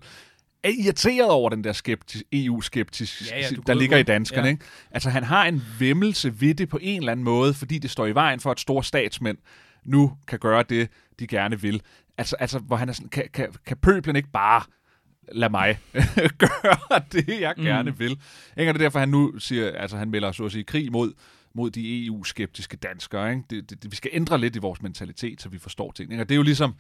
er 0.64 0.70
irriteret 0.84 1.30
over 1.30 1.50
den 1.50 1.64
der 1.64 1.74
skeptis, 1.74 2.24
EU-skeptis, 2.34 3.32
Ja, 3.32 3.40
ja, 3.40 3.48
der 3.68 3.74
ligger 3.74 3.98
i 3.98 4.04
danskerne. 4.04 4.44
ja. 4.48 4.52
Ikke? 4.52 4.66
Altså, 4.92 5.10
han 5.10 5.24
har 5.24 5.46
en 5.46 5.62
vemmelse 5.80 6.42
ved 6.42 6.54
det 6.56 6.70
på 6.70 6.80
en 6.82 7.00
eller 7.00 7.12
anden 7.12 7.24
måde, 7.24 7.54
fordi 7.54 7.78
det 7.78 7.90
står 7.92 8.06
i 8.06 8.16
vejen 8.16 8.40
for, 8.40 8.52
at 8.52 8.60
store 8.60 8.84
statsmænd 8.84 9.38
nu 9.86 10.12
kan 10.28 10.40
gøre 10.40 10.64
det, 10.70 10.90
de 11.20 11.28
gerne 11.28 11.62
vil. 11.62 11.82
Altså, 12.18 12.36
altså 12.40 12.60
hvor 12.60 12.76
han 12.76 12.90
er 12.90 12.94
sådan, 12.94 13.10
kan, 13.10 13.24
kan, 13.34 13.48
kan 13.66 13.78
pøblen 13.78 14.16
ikke 14.16 14.30
bare 14.34 14.64
lad 15.32 15.50
mig 15.50 15.80
gøre 16.38 17.02
det, 17.12 17.40
jeg 17.42 17.54
Mm. 17.58 17.64
gerne 17.64 17.98
vil. 17.98 18.12
Ikke? 18.58 18.72
Og 18.72 18.74
det 18.74 18.82
er 18.82 18.86
derfor, 18.86 19.00
han 19.00 19.10
nu 19.10 19.40
siger, 19.40 19.72
altså 19.72 19.98
han 19.98 20.10
melder 20.10 20.32
så 20.32 20.46
at 20.46 20.52
sige 20.52 20.64
krig 20.64 20.92
mod, 20.92 21.14
mod 21.56 21.72
de 21.72 22.06
EU-skeptiske 22.06 22.78
danskere. 22.78 23.30
Ikke? 23.32 23.44
Det, 23.50 23.70
det, 23.70 23.84
det, 23.84 23.92
vi 23.92 23.96
skal 23.96 24.10
ændre 24.14 24.38
lidt 24.38 24.56
i 24.56 24.60
vores 24.60 24.82
mentalitet, 24.82 25.42
så 25.42 25.50
vi 25.50 25.58
forstår 25.58 25.92
ting. 25.92 26.12
Ikke? 26.12 26.24
Og 26.24 26.30
det 26.30 26.36
er 26.36 26.38
jo 26.38 26.44
ligesom, 26.44 26.74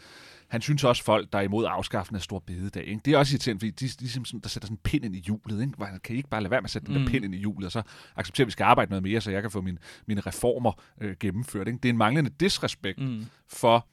han 0.52 0.62
synes 0.62 0.84
også 0.84 1.04
folk, 1.04 1.34
der 1.34 1.40
er 1.40 1.44
imod 1.44 1.66
afskaffelsen 1.70 2.16
af 2.16 2.22
stor 2.22 2.40
bededag. 2.40 2.88
Ikke? 2.88 3.02
Det 3.06 3.14
er 3.14 3.18
også 3.18 3.34
irriterende, 3.34 3.60
fordi 3.60 3.72
de, 3.72 3.86
de, 3.86 3.92
de 3.92 4.02
ligesom 4.02 4.26
sådan, 4.26 4.40
der 4.40 4.50
sætter 4.50 4.68
sådan 4.68 4.74
en 4.74 4.80
pind 4.84 5.06
ind 5.06 5.16
i 5.16 5.20
hjulet. 5.20 5.62
Ikke? 5.62 5.74
Hvor 5.78 5.86
han 5.86 6.00
Kan 6.04 6.16
I 6.16 6.18
ikke 6.18 6.30
bare 6.30 6.42
lade 6.42 6.52
være 6.52 6.62
med 6.62 6.66
at 6.66 6.72
sætte 6.72 6.88
mm. 6.88 6.94
den 6.94 7.04
der 7.04 7.12
pind 7.12 7.26
ind 7.26 7.36
i 7.36 7.38
hjulet, 7.38 7.66
og 7.66 7.72
så 7.72 7.82
acceptere, 8.16 8.44
at 8.44 8.48
vi 8.48 8.52
skal 8.52 8.64
arbejde 8.64 8.90
noget 8.90 9.04
mere, 9.04 9.22
så 9.22 9.32
jeg 9.32 9.42
kan 9.42 9.52
få 9.52 9.62
mine, 9.62 9.78
mine 10.06 10.22
reformer 10.22 10.72
øh, 11.02 11.16
gennemført. 11.20 11.68
Ikke? 11.68 11.80
Det 11.84 11.90
er 11.90 11.94
en 11.94 11.98
manglende 11.98 12.30
disrespekt 12.40 13.00
mm. 13.00 13.26
for, 13.48 13.88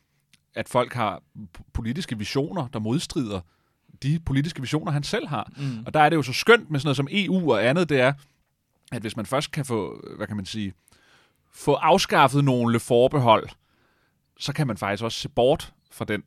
at 0.55 0.69
folk 0.69 0.93
har 0.93 1.23
politiske 1.73 2.19
visioner, 2.19 2.69
der 2.69 2.79
modstrider 2.79 3.41
de 4.03 4.21
politiske 4.21 4.61
visioner, 4.61 4.93
han 4.93 5.03
selv 5.03 5.27
har. 5.27 5.53
Mm. 5.57 5.85
Og 5.87 5.95
der 5.95 6.01
er 6.01 6.09
det 6.09 6.17
jo 6.17 6.23
så 6.23 6.33
skønt 6.33 6.71
med 6.71 6.81
sådan 6.81 6.87
noget 6.87 6.97
som 6.97 7.09
EU 7.11 7.53
og 7.53 7.67
andet, 7.67 7.89
det 7.89 8.01
er, 8.01 8.13
at 8.93 9.01
hvis 9.01 9.17
man 9.17 9.27
først 9.27 9.51
kan 9.51 9.65
få, 9.65 10.07
hvad 10.17 10.27
kan 10.27 10.37
man 10.37 10.47
sige, 10.47 10.73
få 11.53 11.75
afskaffet 11.75 12.45
nogle 12.45 12.81
forbehold, 12.81 13.49
så 14.39 14.53
kan 14.53 14.67
man 14.67 14.77
faktisk 14.77 15.05
også 15.05 15.19
se 15.19 15.29
bort 15.29 15.73
fra 15.91 16.05
den 16.05 16.23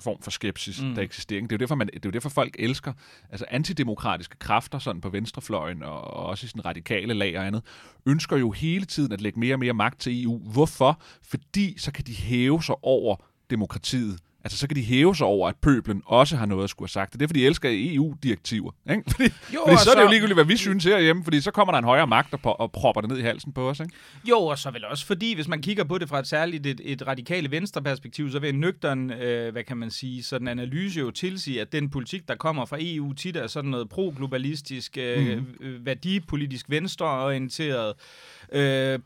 form 0.00 0.22
for 0.22 0.30
skepsis, 0.30 0.82
mm. 0.82 0.94
der 0.94 1.02
eksisterer. 1.02 1.40
Det 1.40 1.52
er, 1.52 1.56
jo 1.56 1.58
derfor, 1.58 1.74
man, 1.74 1.86
det 1.86 1.94
er 1.94 2.00
jo 2.04 2.10
derfor, 2.10 2.28
folk 2.28 2.56
elsker 2.58 2.92
altså 3.30 3.46
antidemokratiske 3.50 4.36
kræfter 4.38 4.78
sådan 4.78 5.00
på 5.00 5.08
venstrefløjen 5.08 5.82
og, 5.82 6.00
og 6.00 6.26
også 6.26 6.44
i 6.44 6.48
sådan 6.48 6.64
radikale 6.64 7.14
lag 7.14 7.38
og 7.38 7.46
andet, 7.46 7.62
ønsker 8.06 8.36
jo 8.36 8.50
hele 8.50 8.84
tiden 8.84 9.12
at 9.12 9.20
lægge 9.20 9.40
mere 9.40 9.54
og 9.54 9.58
mere 9.58 9.72
magt 9.72 10.00
til 10.00 10.22
EU. 10.22 10.38
Hvorfor? 10.38 11.00
Fordi 11.22 11.78
så 11.78 11.92
kan 11.92 12.04
de 12.04 12.14
hæve 12.14 12.62
sig 12.62 12.74
over 12.82 13.16
demokratiet. 13.50 14.20
Altså, 14.44 14.58
så 14.58 14.66
kan 14.68 14.76
de 14.76 14.82
hæve 14.82 15.16
sig 15.16 15.26
over, 15.26 15.48
at 15.48 15.56
pøblen 15.56 16.02
også 16.06 16.36
har 16.36 16.46
noget 16.46 16.64
at 16.64 16.70
skulle 16.70 16.86
have 16.86 16.92
sagt. 16.92 17.12
Det 17.12 17.16
er 17.16 17.18
derfor, 17.18 17.32
de 17.32 17.46
elsker 17.46 17.68
EU-direktiver. 17.72 18.70
Ikke? 18.90 19.02
Fordi, 19.10 19.24
Jo, 19.54 19.60
fordi 19.66 19.78
så 19.84 19.90
er 19.90 19.94
det 19.94 20.02
jo 20.02 20.08
ligegyldigt, 20.08 20.36
hvad 20.36 20.44
vi 20.44 20.56
synes 20.56 20.84
herhjemme, 20.84 21.24
fordi 21.24 21.40
så 21.40 21.50
kommer 21.50 21.72
der 21.72 21.78
en 21.78 21.84
højere 21.84 22.06
magt 22.06 22.34
og, 22.34 22.60
og 22.60 22.72
propper 22.72 23.00
det 23.00 23.10
ned 23.10 23.18
i 23.18 23.22
halsen 23.22 23.52
på 23.52 23.68
os. 23.68 23.80
Ikke? 23.80 23.92
Jo, 24.28 24.38
og 24.38 24.58
så 24.58 24.70
vel 24.70 24.84
også 24.84 25.06
fordi, 25.06 25.34
hvis 25.34 25.48
man 25.48 25.62
kigger 25.62 25.84
på 25.84 25.98
det 25.98 26.08
fra 26.08 26.18
et 26.18 26.26
særligt 26.26 26.66
et, 26.66 26.80
et 26.84 27.06
radikale 27.06 27.50
venstre 27.50 27.82
perspektiv, 27.82 28.30
så 28.30 28.38
vil 28.38 28.48
en 28.48 28.60
nøgtern, 28.60 29.10
øh, 29.10 29.52
hvad 29.52 29.64
kan 29.64 29.76
man 29.76 29.90
sige, 29.90 30.22
sådan 30.22 30.48
analyse 30.48 31.00
jo 31.00 31.10
tilsige, 31.10 31.60
at 31.60 31.72
den 31.72 31.90
politik, 31.90 32.28
der 32.28 32.34
kommer 32.34 32.64
fra 32.64 32.76
EU, 32.80 33.12
tit 33.12 33.36
er 33.36 33.46
sådan 33.46 33.70
noget 33.70 33.88
pro-globalistisk, 33.88 34.98
øh, 34.98 35.38
mm. 35.38 35.46
værdipolitisk 35.80 36.70
venstreorienteret, 36.70 37.88
øh, 37.88 37.94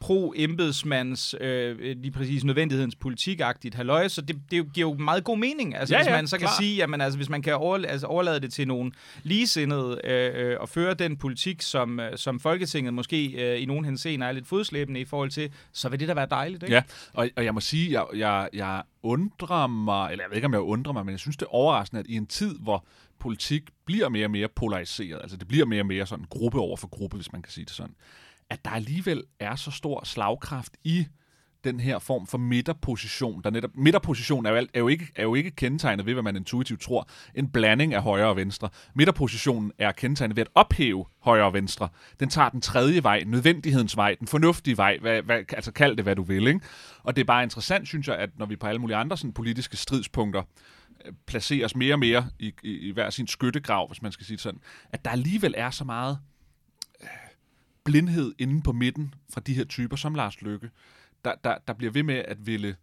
pro-embedsmands, 0.00 1.34
øh, 1.40 1.78
lige 1.96 2.11
præcis 2.11 2.44
nødvendighedens 2.44 2.94
politikagtigt 2.96 3.75
halløj, 3.75 4.08
så 4.08 4.20
det, 4.20 4.37
det 4.50 4.72
giver 4.72 4.88
jo 4.90 4.94
meget 4.94 5.25
god 5.25 5.38
mening. 5.38 5.76
Altså, 5.76 5.94
Ja, 5.94 5.99
hvis 6.00 6.06
ja, 6.11 6.16
man 6.16 6.26
så 6.26 6.37
kan 6.38 6.46
klart. 6.46 6.56
sige, 6.56 6.76
jamen, 6.76 7.00
altså, 7.00 7.18
hvis 7.18 7.28
man 7.28 7.42
kan 7.42 7.54
overla- 7.54 7.87
altså, 7.87 8.06
overlade 8.06 8.40
det 8.40 8.52
til 8.52 8.68
nogle 8.68 8.92
ligesindede 9.22 10.00
øh, 10.04 10.50
øh, 10.50 10.56
og 10.61 10.68
føre 10.68 10.94
den 10.94 11.16
politik, 11.16 11.62
som, 11.62 12.00
øh, 12.00 12.16
som 12.18 12.40
Folketinget 12.40 12.94
måske 12.94 13.26
øh, 13.52 13.62
i 13.62 13.64
nogle 13.66 13.84
henseender 13.87 14.26
er 14.26 14.32
lidt 14.32 14.46
fodslæbende 14.46 15.00
i 15.00 15.04
forhold 15.04 15.30
til, 15.30 15.50
så 15.72 15.88
vil 15.88 16.00
det 16.00 16.08
da 16.08 16.14
være 16.14 16.26
dejligt, 16.30 16.62
ikke? 16.62 16.75
Ja, 16.75 16.82
og, 17.12 17.28
og 17.37 17.44
jeg 17.44 17.54
må 17.54 17.61
sige, 17.61 17.92
jeg, 17.92 18.04
jeg, 18.18 18.49
jeg 18.52 18.82
undrer 19.02 19.66
mig, 19.66 20.11
eller 20.12 20.25
jeg 20.25 20.30
ved 20.30 20.37
ikke, 20.37 20.46
om 20.46 20.52
jeg 20.52 20.61
undrer 20.61 20.92
mig, 20.92 21.04
men 21.06 21.12
jeg 21.12 21.20
synes, 21.20 21.37
det 21.37 21.46
er 21.46 21.54
overraskende, 21.54 22.00
at 22.00 22.06
i 22.08 22.14
en 22.16 22.26
tid, 22.26 22.58
hvor 22.58 22.84
politik 23.18 23.62
bliver 23.84 24.08
mere 24.08 24.26
og 24.26 24.30
mere 24.30 24.49
polariseret, 24.49 25.18
altså 25.22 25.37
det 25.37 25.49
bliver 25.49 25.66
mere 25.66 25.82
og 25.82 25.87
mere 25.87 26.06
sådan 26.06 26.25
gruppe 26.30 26.58
over 26.58 26.76
for 26.76 26.88
gruppe, 26.88 27.16
hvis 27.16 27.32
man 27.32 27.42
kan 27.42 27.52
sige 27.52 27.64
det 27.64 27.72
sådan, 27.72 27.94
at 28.52 28.64
der 28.64 28.71
alligevel 28.71 29.25
er 29.40 29.56
så 29.56 29.71
stor 29.71 30.04
slagkraft 30.04 30.76
i 30.85 31.06
den 31.64 31.80
her 31.80 31.99
form 31.99 32.26
for 32.26 32.38
midterposition, 32.38 33.42
der 33.42 33.50
netop, 33.50 33.71
midterposition 33.75 34.47
er 34.47 34.50
jo, 34.50 34.56
alt, 34.56 34.71
er, 34.75 34.80
jo 34.80 34.88
ikke, 34.88 35.06
er 35.16 35.23
jo 35.23 35.35
ikke 35.35 35.50
kendetegnet 35.50 36.06
ved, 36.06 36.12
hvad 36.12 36.23
man 36.23 36.37
intuitivt 36.37 36.80
tror, 36.80 37.09
en 37.35 37.49
blanding 37.49 37.94
af 37.94 38.02
højre 38.02 38.26
og 38.26 38.37
venstre. 38.37 38.68
Midterpositionen 38.94 39.73
er 39.78 39.92
kendetegnet 39.92 40.37
ved 40.37 40.40
at 40.42 40.49
ophæve 40.54 41.04
højre 41.21 41.44
og 41.44 41.52
venstre. 41.52 41.88
Den 42.21 42.28
tager 42.28 42.49
den 42.49 42.61
tredje 42.61 43.02
vej, 43.02 43.23
nødvendighedens 43.26 43.97
vej, 43.97 44.14
den 44.14 44.26
fornuftige 44.26 44.76
vej, 44.76 44.99
hvad, 45.00 45.23
hvad, 45.23 45.37
altså 45.37 45.73
kald 45.73 45.97
det, 45.97 46.04
hvad 46.04 46.16
du 46.16 46.23
vil. 46.23 46.47
Ikke? 46.47 46.61
Og 47.02 47.16
det 47.16 47.23
er 47.23 47.26
bare 47.26 47.42
interessant, 47.42 47.88
synes 47.88 48.09
jeg, 48.09 48.16
at 48.16 48.30
når 48.38 48.47
vi 48.47 48.56
på 48.56 48.66
alle 48.66 48.80
mulige 48.80 48.97
andre 48.97 49.16
sådan, 49.16 49.32
politiske 49.32 49.76
stridspunkter 49.76 50.42
øh, 51.04 51.12
placeres 51.26 51.76
mere 51.76 51.94
og 51.94 51.99
mere 51.99 52.28
i, 52.38 52.52
i, 52.62 52.88
i 52.88 52.90
hver 52.90 53.11
sin 53.11 53.26
skyttegrav, 53.26 53.88
hvis 53.88 54.02
man 54.02 54.12
skal 54.12 54.26
sige 54.26 54.37
det 54.37 54.42
sådan, 54.42 54.61
at 54.90 55.04
der 55.04 55.11
alligevel 55.11 55.54
er 55.56 55.71
så 55.71 55.85
meget 55.85 56.18
blindhed 57.84 58.32
inde 58.38 58.62
på 58.62 58.72
midten 58.72 59.14
fra 59.30 59.40
de 59.40 59.54
her 59.54 59.64
typer, 59.64 59.96
som 59.96 60.14
Lars 60.14 60.42
Lykke, 60.42 60.70
der, 61.24 61.34
der, 61.44 61.58
der 61.66 61.72
bliver 61.72 61.92
ved 61.92 62.02
med 62.02 62.14
at 62.14 62.46
ville 62.46 62.76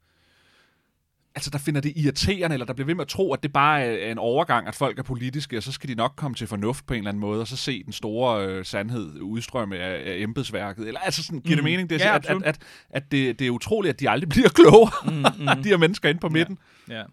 altså 1.36 1.50
der 1.50 1.58
finder 1.58 1.82
det 1.82 1.94
irriterende, 1.96 2.54
eller 2.54 2.66
der 2.66 2.74
bliver 2.74 2.86
ved 2.86 2.96
med 2.96 3.02
at 3.02 3.08
tro, 3.08 3.34
at 3.34 3.44
det 3.44 3.54
bare 3.54 3.82
er 3.84 4.12
en 4.12 4.18
overgang, 4.18 4.68
at 4.68 4.76
folk 4.76 5.00
er 5.00 5.04
politiske, 5.04 5.58
og 5.58 5.64
så 5.64 5.72
skal 5.72 5.90
de 5.90 5.96
nok 5.96 6.14
komme 6.16 6.36
til 6.36 6.48
fornuft 6.48 6.86
på 6.86 6.94
en 6.94 6.98
eller 6.98 7.10
anden 7.10 7.22
måde, 7.22 7.42
og 7.42 7.48
så 7.48 7.58
se 7.58 7.84
den 7.84 7.94
store 7.94 8.48
øh, 8.48 8.66
sandhed 8.66 9.22
udstrømme 9.22 9.78
af, 9.78 10.12
af 10.12 10.18
embedsværket. 10.18 10.88
Eller 10.88 11.00
altså 11.00 11.24
sådan, 11.24 11.40
giver 11.40 11.56
mm. 11.56 11.64
det 11.64 11.72
mening? 11.72 11.90
Det 11.90 12.02
er, 12.02 12.08
Ja, 12.10 12.16
at, 12.16 12.26
at, 12.26 12.44
at, 12.44 12.58
at 12.90 13.12
det, 13.12 13.40
det 13.40 13.48
er 13.48 13.52
utroligt, 13.52 13.94
at 13.94 14.00
de 14.00 14.10
aldrig 14.10 14.30
bliver 14.36 14.50
klogere, 14.50 14.92
Mm, 15.06 15.12
mm. 15.12 15.64
de 15.64 15.70
her 15.70 15.78
mennesker 15.78 16.10
inde 16.10 16.20
på 16.20 16.30
midten. 16.30 16.58
Ja. 16.90 17.04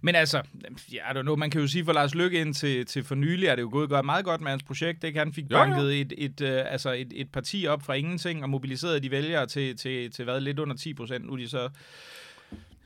Men 0.00 0.14
altså, 0.14 0.42
ja, 0.92 1.22
know, 1.22 1.36
man 1.36 1.50
kan 1.50 1.60
jo 1.60 1.66
sige 1.66 1.84
for 1.84 1.92
Lars 1.92 2.14
Lykke 2.14 2.40
ind 2.40 2.54
til, 2.54 2.86
til 2.86 3.04
for 3.04 3.14
nylig, 3.14 3.46
er 3.46 3.54
det 3.54 3.62
jo 3.62 3.68
gået 3.72 3.88
godt, 3.88 4.04
meget 4.04 4.24
godt 4.24 4.40
med 4.40 4.50
hans 4.50 4.62
projekt. 4.62 5.04
Ikke? 5.04 5.18
Han 5.18 5.32
fik 5.32 5.44
Jo, 5.50 5.56
jo. 5.56 5.64
banket 5.64 6.00
et, 6.00 6.12
et, 6.18 6.40
øh, 6.40 6.62
altså 6.66 6.92
et, 6.92 7.12
et 7.14 7.32
parti 7.32 7.66
op 7.66 7.82
fra 7.82 7.94
ingenting 7.94 8.42
og 8.42 8.50
mobiliseret 8.50 9.02
de 9.02 9.10
vælgere 9.10 9.46
til, 9.46 9.76
til, 9.76 10.10
til 10.10 10.24
hvad, 10.24 10.40
lidt 10.40 10.58
under 10.58 10.76
10 10.76 10.94
procent. 10.94 11.26
Nu 11.26 11.32
er 11.32 11.36
de 11.36 11.48
så 11.48 11.68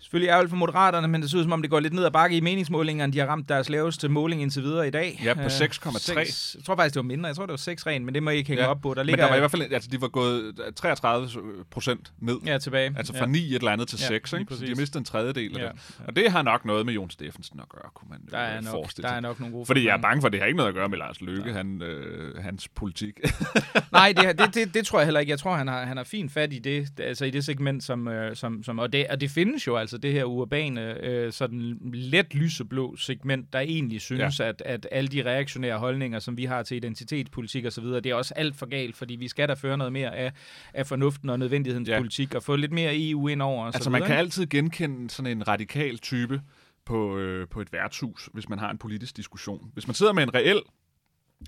selvfølgelig 0.01 0.29
ærgerligt 0.31 0.51
for 0.51 0.57
moderaterne, 0.57 1.09
men 1.09 1.23
det 1.23 1.31
ser 1.31 1.39
ud 1.39 1.43
som 1.43 1.53
om, 1.53 1.63
det 1.63 1.71
går 1.71 1.81
lidt 1.81 1.93
ned 1.95 2.05
ad 2.05 2.11
bakke 2.11 2.37
i 2.37 2.41
meningsmålingerne. 2.41 3.13
De 3.13 3.19
har 3.19 3.27
ramt 3.27 3.49
deres 3.49 3.69
laveste 3.69 4.09
måling 4.09 4.43
indtil 4.43 4.63
videre 4.63 4.89
i 4.89 4.91
dag. 4.91 5.21
Ja, 5.25 5.35
på 5.35 5.41
Øh, 5.41 5.47
6,3. 5.51 5.99
seks- 5.99 6.55
Jeg 6.59 6.65
tror 6.65 6.77
faktisk, 6.77 6.95
det 6.95 6.99
var 7.01 7.07
mindre. 7.07 7.27
Jeg 7.27 7.37
tror, 7.37 7.47
det 7.47 7.51
var 7.51 7.57
6 7.57 7.87
ren, 7.87 8.05
men 8.05 8.15
det 8.15 8.23
må 8.23 8.31
I 8.31 8.37
ikke 8.37 8.49
hænge 8.49 8.63
Ja, 8.65 8.71
op 8.71 8.81
på. 8.81 8.95
Der 8.95 9.01
Men 9.01 9.07
ligger 9.07 9.23
der 9.25 9.29
var 9.31 9.37
i 9.37 9.39
hvert 9.39 9.51
fald, 9.51 9.73
altså 9.73 9.91
de 9.91 10.01
var 10.01 10.09
gået 10.09 10.55
33 10.77 11.29
procent 11.71 12.13
ned. 12.21 12.37
ja, 12.47 12.59
tilbage. 12.59 12.95
Altså 12.97 13.13
ja. 13.17 13.21
fra 13.23 13.27
9 13.27 13.39
et 13.49 13.55
eller 13.55 13.71
andet 13.73 13.89
til 13.89 13.99
Ja, 14.01 14.07
6, 14.07 14.33
lige 14.33 14.41
ikke? 14.41 14.55
Så 14.55 14.61
de 14.61 14.69
har 14.69 14.77
mistet 14.77 14.99
en 15.01 15.05
tredjedel 15.05 15.59
af 15.59 15.63
Ja, 15.63 15.69
det. 15.69 16.01
Og 16.09 16.17
det 16.17 16.31
har 16.33 16.43
nok 16.43 16.65
noget 16.65 16.87
med 16.87 16.95
Jon 16.95 17.11
Steffensen 17.11 17.61
at 17.61 17.69
gøre, 17.69 17.91
kunne 17.95 18.09
man 18.11 18.21
Der 18.31 18.39
er, 18.39 18.57
øh, 18.59 18.65
nok, 18.65 18.71
forestille 18.73 19.03
der 19.03 19.09
sig. 19.13 19.17
er 19.17 19.21
nok 19.21 19.41
nogle 19.41 19.55
gode 19.55 19.67
Fordi 19.67 19.87
jeg 19.87 19.97
er 19.97 20.01
bange 20.01 20.21
for, 20.23 20.27
at 20.27 20.33
det 20.33 20.41
har 20.41 20.47
ikke 20.47 20.57
noget 20.57 20.69
at 20.69 20.75
gøre 20.75 20.89
med 20.89 20.99
Lars 20.99 21.21
Løkke, 21.21 21.53
han, 21.53 21.83
øh, 21.83 22.43
hans 22.43 22.69
politik. 22.69 23.15
Nej, 23.93 24.13
det, 24.17 24.39
det, 24.39 24.55
det, 24.55 24.75
det 24.75 24.87
tror 24.87 24.99
jeg 24.99 25.07
heller 25.07 25.21
ikke. 25.21 25.31
Jeg 25.31 25.39
tror, 25.39 25.55
han 25.55 25.69
har, 25.69 25.85
han 25.85 25.97
har 25.97 26.05
fint 26.05 26.33
fat 26.33 26.53
i 26.53 26.59
det, 26.59 26.89
altså 27.01 27.25
i 27.25 27.31
det 27.31 27.45
segment, 27.45 27.85
som, 27.85 28.09
øh, 28.09 28.37
som, 28.37 28.63
som 28.63 28.79
og, 28.79 28.93
det, 28.93 29.07
og 29.07 29.21
det 29.21 29.31
findes 29.31 29.67
jo 29.67 29.77
altså, 29.77 29.90
det 29.99 30.13
her 30.13 30.25
urbane, 30.25 31.05
øh, 31.05 31.33
sådan 31.33 31.79
let 31.93 32.35
lyseblå 32.35 32.97
segment, 32.97 33.53
der 33.53 33.61
egentlig 33.61 34.01
synes, 34.01 34.41
ja. 34.41 34.49
at, 34.49 34.63
at 34.67 34.89
alle 34.93 35.09
de 35.09 35.23
reaktionære 35.25 35.79
holdninger, 35.79 36.19
som 36.19 36.37
vi 36.37 36.45
har 36.45 36.63
til 36.63 36.77
identitetspolitik 36.77 37.65
og 37.65 37.73
så 37.73 37.81
videre, 37.81 38.01
det 38.01 38.11
er 38.11 38.15
også 38.15 38.35
alt 38.35 38.57
for 38.57 38.67
galt, 38.67 38.97
fordi 38.97 39.17
vi 39.17 39.29
skal 39.29 39.49
da 39.49 39.55
føre 39.55 39.79
noget 39.79 39.93
mere 39.93 40.17
af, 40.17 40.33
af 40.75 40.87
fornuften 40.87 41.31
og 41.31 41.39
nødvendighedens 41.39 41.89
Ja. 41.89 41.99
politik, 41.99 42.35
og 42.35 42.43
få 42.43 42.57
lidt 42.57 42.73
mere 42.73 43.11
EU 43.11 43.29
ind 43.29 43.43
over. 43.43 43.67
Og 43.67 43.73
så 43.73 43.77
altså 43.77 43.91
man 43.91 44.03
kan 44.03 44.17
altid 44.17 44.47
genkende 44.47 45.11
sådan 45.11 45.33
en 45.37 45.49
radikal 45.49 45.99
type 45.99 46.41
på, 46.87 47.19
øh, 47.19 47.49
på 47.49 47.61
et 47.61 47.73
værtshus, 47.73 48.29
hvis 48.33 48.49
man 48.49 48.59
har 48.59 48.71
en 48.71 48.79
politisk 48.79 49.17
diskussion. 49.17 49.71
Hvis 49.73 49.87
man 49.87 49.95
sidder 49.95 50.13
med 50.13 50.23
en 50.23 50.35
reel 50.35 50.61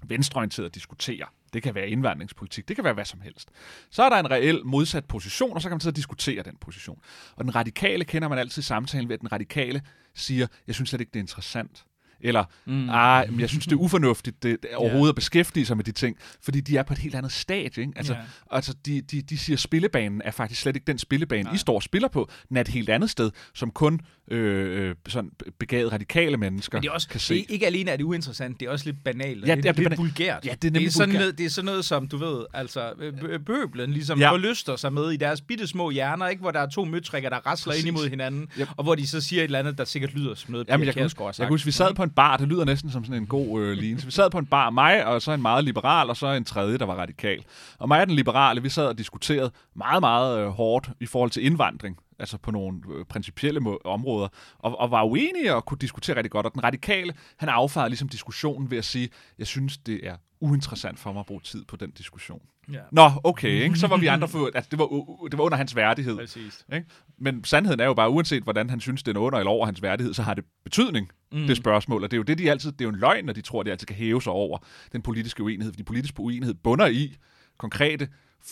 venstreorienteret 0.05 0.75
diskuterer, 0.75 1.27
det 1.53 1.63
kan 1.63 1.75
være 1.75 1.89
indvandringspolitik, 1.89 2.69
det 2.69 2.77
kan 2.77 2.85
være 2.85 2.95
hvad 2.95 3.05
som 3.05 3.21
helst, 3.21 3.51
så 3.91 4.03
er 4.03 4.09
der 4.09 4.17
en 4.17 4.31
reel 4.31 4.61
modsat 4.65 5.05
position, 5.05 5.53
og 5.53 5.63
så 5.63 5.69
kan 5.69 5.75
man 5.75 5.81
sidde 5.81 5.93
og 5.93 5.97
diskutere 5.97 6.43
den 6.43 6.57
position. 6.57 7.01
Og 7.37 7.45
den 7.45 7.55
radikale 7.55 8.05
kender 8.05 8.29
man 8.29 8.39
altid 8.39 8.63
i 8.63 8.65
samtalen 8.65 9.09
ved, 9.09 9.15
at 9.15 9.21
den 9.21 9.33
radikale 9.33 9.83
siger, 10.15 10.47
jeg 10.67 10.75
synes 10.75 10.91
slet 10.91 11.01
ikke, 11.01 11.11
det 11.11 11.19
er 11.19 11.23
interessant. 11.23 11.85
Eller, 12.23 12.45
mm. 12.67 12.91
ah, 12.91 13.41
jeg 13.41 13.49
synes, 13.49 13.65
det 13.65 13.73
er 13.73 13.77
ufornuftigt 13.77 14.43
det, 14.43 14.63
det 14.63 14.71
overhovedet 14.75 15.09
at 15.13 15.15
beskæftige 15.17 15.67
sig 15.67 15.77
med 15.77 15.85
de 15.85 15.93
ting, 15.93 16.17
fordi 16.43 16.61
de 16.61 16.77
er 16.77 16.83
på 16.83 16.93
et 16.93 16.99
helt 16.99 17.15
andet 17.15 17.33
stadie. 17.33 17.83
Ikke? 17.83 17.93
Altså, 17.97 18.13
Ja. 18.13 18.19
altså 18.51 18.75
de, 18.87 19.01
de, 19.01 19.23
de 19.23 19.39
siger, 19.39 19.57
at 19.57 19.61
spillebanen 19.61 20.23
er 20.25 20.31
faktisk 20.31 20.61
slet 20.61 20.77
ikke 20.77 20.87
den 20.87 20.99
spillebane, 20.99 21.43
Nej. 21.43 21.55
I 21.55 21.57
står 21.57 21.75
og 21.75 21.83
spiller 21.83 22.09
på. 22.09 22.31
Den 22.49 22.57
er 22.57 22.61
et 22.61 22.69
helt 22.69 22.89
andet 22.89 23.11
sted, 23.11 23.31
som 23.55 23.71
kun 23.71 24.01
øh, 24.31 24.89
øh, 24.89 24.95
sådan 25.09 25.31
begavede 25.59 25.93
radikale 25.95 26.37
mennesker 26.37 26.79
Men 26.79 26.83
det 26.83 26.89
er 26.89 26.93
også, 26.93 27.09
kan 27.09 27.21
se. 27.21 27.35
det 27.35 27.41
er, 27.41 27.45
ikke 27.49 27.67
alene 27.67 27.91
er 27.91 27.97
det 27.97 28.05
uinteressant, 28.05 28.61
det 28.61 28.67
er 28.67 28.71
også 28.71 28.85
lidt 28.85 29.05
banalt. 29.05 29.47
Ja, 29.47 29.55
lidt, 29.55 29.63
det 29.65 29.69
er 29.71 29.73
lidt 29.75 29.85
banalt. 29.85 29.99
vulgært. 29.99 30.45
Ja, 30.47 30.51
det 30.63 30.69
er 30.69 30.73
det, 30.73 30.87
er 30.87 30.91
sådan 30.91 31.15
noget, 31.15 31.39
det 31.39 31.47
er 31.47 31.51
sådan 31.51 31.65
noget, 31.67 31.85
som 31.85 32.09
du 32.09 32.17
ved, 32.17 32.45
altså 32.55 32.93
øh, 33.01 33.13
bø- 33.15 33.37
bøblen 33.39 33.93
ligesom 33.93 34.19
Ja. 34.19 34.31
forlyster 34.31 34.77
sig 34.77 34.93
med 34.93 35.11
i 35.13 35.17
deres 35.17 35.41
bitte 35.41 35.67
små 35.67 35.91
hjerner, 35.91 36.29
ikke? 36.29 36.41
hvor 36.41 36.51
der 36.51 36.61
er 36.61 36.69
to 36.71 36.85
møtrikker, 36.85 37.29
der 37.31 37.37
rasler 37.47 37.75
ind 37.75 37.87
imod 37.87 38.09
hinanden, 38.09 38.49
Yep. 38.61 38.69
og 38.77 38.85
hvor 38.85 38.95
de 38.95 39.07
så 39.07 39.21
siger 39.21 39.41
et 39.41 39.45
eller 39.45 39.59
andet, 39.59 39.79
der 39.79 39.85
sikkert 39.85 40.15
lyder 40.15 40.35
som 40.35 40.53
noget, 40.53 40.69
Jamen, 40.69 40.87
jeg 40.87 40.95
kan, 40.95 41.03
huske, 41.03 41.25
jeg 41.25 41.35
kan 41.35 41.49
huske, 41.49 41.67
vi 41.67 41.73
sad 41.73 41.95
på 41.95 42.03
en 42.03 42.11
bar, 42.13 42.37
det 42.37 42.49
lyder 42.49 42.65
næsten 42.65 42.91
som 42.91 43.05
sådan 43.05 43.23
en 43.23 43.27
god 43.27 43.61
øh, 43.61 43.73
lignende. 43.73 44.01
Så 44.01 44.07
vi 44.07 44.13
sad 44.13 44.31
på 44.31 44.39
en 44.39 44.47
bar, 44.47 44.71
mig 44.71 45.07
og 45.07 45.23
så 45.23 45.33
en 45.33 45.43
meget 45.43 45.65
liberal, 45.65 46.11
og 46.11 46.17
så 46.17 46.27
en 46.27 46.45
tredje, 46.45 46.79
der 46.79 46.87
var 46.87 46.95
radikal. 46.95 47.45
Og 47.79 47.89
mig 47.89 48.01
og 48.01 48.07
den 48.07 48.17
liberale, 48.17 48.63
vi 48.63 48.69
sad 48.69 48.87
og 48.87 48.99
diskuterede 48.99 49.51
meget, 49.75 50.01
meget 50.01 50.39
øh, 50.39 50.49
hårdt 50.49 50.91
i 51.01 51.07
forhold 51.07 51.31
til 51.31 51.47
indvandring, 51.47 51.97
altså 52.19 52.39
på 52.39 52.51
nogle 52.51 52.81
øh, 52.95 53.05
principielle 53.05 53.87
områder, 53.87 54.29
og, 54.59 54.81
og 54.81 54.91
var 54.91 55.05
uenige 55.05 55.55
og 55.55 55.65
kunne 55.65 55.79
diskutere 55.79 56.17
rigtig 56.17 56.31
godt. 56.31 56.47
Og 56.47 56.55
den 56.55 56.65
radikale, 56.65 57.15
han 57.37 57.49
affarede 57.49 57.91
ligesom 57.91 58.09
diskussionen 58.09 58.71
ved 58.71 58.79
at 58.79 58.85
sige, 58.85 59.09
jeg 59.39 59.47
synes, 59.47 59.79
det 59.79 60.07
er 60.07 60.17
uinteressant 60.41 60.99
for 60.99 61.13
mig 61.13 61.21
at 61.21 61.27
bruge 61.27 61.41
tid 61.41 61.65
på 61.65 61.77
den 61.77 61.91
diskussion. 61.91 62.43
Ja, 62.73 62.79
Nå, 62.93 63.11
okay, 63.25 63.63
ikke? 63.63 63.79
så 63.79 63.87
var 63.87 63.97
vi 63.97 64.07
andre 64.07 64.29
for, 64.29 64.51
at 64.55 64.71
det 64.71 64.79
var, 64.79 64.87
det 65.31 65.39
var 65.39 65.45
under 65.45 65.59
hans 65.59 65.77
værdighed. 65.77 66.17
præcis. 66.17 66.67
Ikke? 66.73 66.87
Men 67.19 67.45
sandheden 67.45 67.81
er 67.81 67.85
jo 67.85 67.95
bare, 67.95 68.11
uanset 68.11 68.43
hvordan 68.43 68.71
han 68.71 68.81
synes, 68.81 69.03
det 69.03 69.17
er 69.17 69.21
under 69.21 69.39
eller 69.39 69.51
over 69.51 69.67
hans 69.67 69.83
værdighed, 69.83 70.15
så 70.15 70.23
har 70.23 70.35
det 70.35 70.45
betydning, 70.65 71.09
mm. 71.33 71.47
det 71.47 71.57
spørgsmål. 71.57 72.05
Og 72.05 72.11
det 72.11 72.17
er 72.17 72.19
jo 72.19 72.23
det, 72.23 72.39
de 72.39 72.51
altid, 72.51 72.73
det 72.73 72.81
er 72.81 72.85
jo 72.85 72.91
en 72.91 72.99
løgn, 72.99 73.25
når 73.25 73.33
de 73.33 73.41
tror, 73.41 73.61
at 73.61 73.67
de 73.67 73.71
altid 73.71 73.87
kan 73.87 73.97
hæve 73.97 74.23
sig 74.23 74.33
over 74.33 74.59
den 74.93 75.03
politiske 75.03 75.43
uenighed. 75.43 75.73
Fordi 75.73 75.83
politisk 75.83 76.19
uenighed 76.19 76.55
bunder 76.55 76.87
i 76.87 77.17
konkrete 77.59 78.09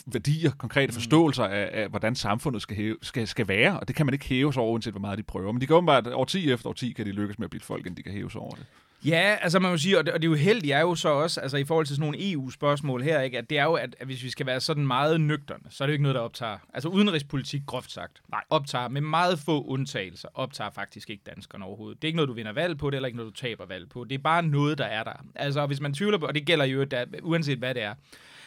værdier, 0.06 0.50
konkrete 0.50 0.92
forståelser 0.92 1.44
af, 1.44 1.70
af, 1.73 1.88
hvordan 1.88 2.14
samfundet 2.14 2.62
skal, 2.62 2.76
hæve, 2.76 2.97
skal, 3.02 3.26
skal 3.26 3.49
være, 3.49 3.80
og 3.80 3.88
det 3.88 3.97
kan 3.97 4.06
man 4.06 4.12
ikke 4.12 4.25
hæve 4.25 4.52
sig 4.52 4.62
over, 4.62 4.73
uanset 4.73 4.92
hvor 4.92 5.00
meget 5.00 5.18
de 5.18 5.23
prøver. 5.23 5.52
Men 5.52 5.61
de 5.61 5.66
kan 5.66 5.76
åbenbart, 5.76 6.06
over 6.06 6.25
10 6.25 6.52
efter 6.52 6.68
år 6.68 6.73
10, 6.73 6.92
kan 6.92 7.06
de 7.06 7.12
lykkes 7.12 7.38
med 7.38 7.47
at 7.47 7.50
blive 7.50 7.62
folk, 7.62 7.87
end 7.87 7.97
de 7.97 8.02
kan 8.02 8.12
hæve 8.12 8.30
sig 8.30 8.40
over 8.40 8.54
det. 8.54 8.66
Ja, 9.04 9.37
altså 9.42 9.59
man 9.59 9.70
må 9.70 9.76
sige, 9.76 9.99
og 9.99 10.06
det, 10.06 10.14
og 10.14 10.23
det 10.23 10.28
uheldige 10.28 10.75
er 10.75 10.80
jo 10.80 10.94
så 10.94 11.09
også, 11.09 11.40
altså 11.40 11.56
i 11.56 11.64
forhold 11.64 11.87
til 11.87 11.97
sådan 11.97 12.11
nogle 12.11 12.32
EU-spørgsmål 12.32 13.02
her, 13.02 13.20
ikke, 13.20 13.38
at 13.38 13.50
det 13.50 13.59
er 13.59 13.64
jo, 13.64 13.75
at, 13.75 13.97
at 14.00 14.06
hvis 14.06 14.23
vi 14.23 14.30
skal 14.30 14.47
være 14.47 14.61
sådan 14.61 14.87
meget 14.87 15.20
nøgterne, 15.20 15.64
så 15.70 15.85
er 15.85 15.87
det 15.87 15.92
jo 15.92 15.94
ikke 15.94 16.02
noget, 16.02 16.14
der 16.14 16.20
optager, 16.20 16.59
altså 16.75 16.88
udenrigspolitik 16.88 17.62
groft 17.66 17.92
sagt, 17.92 18.23
nej, 18.30 18.40
optager 18.50 18.88
med 18.88 19.00
meget 19.00 19.38
få 19.38 19.64
undtagelser, 19.64 20.28
optager 20.35 20.70
faktisk 20.70 21.11
ikke 21.11 21.23
danskerne 21.26 21.64
overhovedet. 21.64 22.02
Det 22.02 22.09
er 22.09 22.09
ikke 22.09 22.16
noget, 22.16 22.28
du 22.28 22.35
vinder 22.35 22.52
valg 22.52 22.78
på, 22.78 22.90
det 22.90 23.02
er 23.02 23.06
ikke 23.06 23.16
noget, 23.16 23.35
du 23.35 23.40
taber 23.40 23.66
valg 23.66 23.88
på. 23.88 24.04
Det 24.04 24.14
er 24.14 24.23
bare 24.23 24.42
noget, 24.42 24.78
der 24.78 24.85
er 24.85 25.04
der. 25.04 25.25
Altså 25.35 25.66
hvis 25.66 25.80
man 25.80 25.94
tvivler 25.94 26.18
på, 26.18 26.26
og 26.26 26.35
det 26.35 26.47
gælder 26.47 26.64
jo, 26.64 26.85
der, 26.85 27.04
uanset 27.23 27.59
hvad 27.59 27.75
det 27.75 27.82
er, 27.82 27.94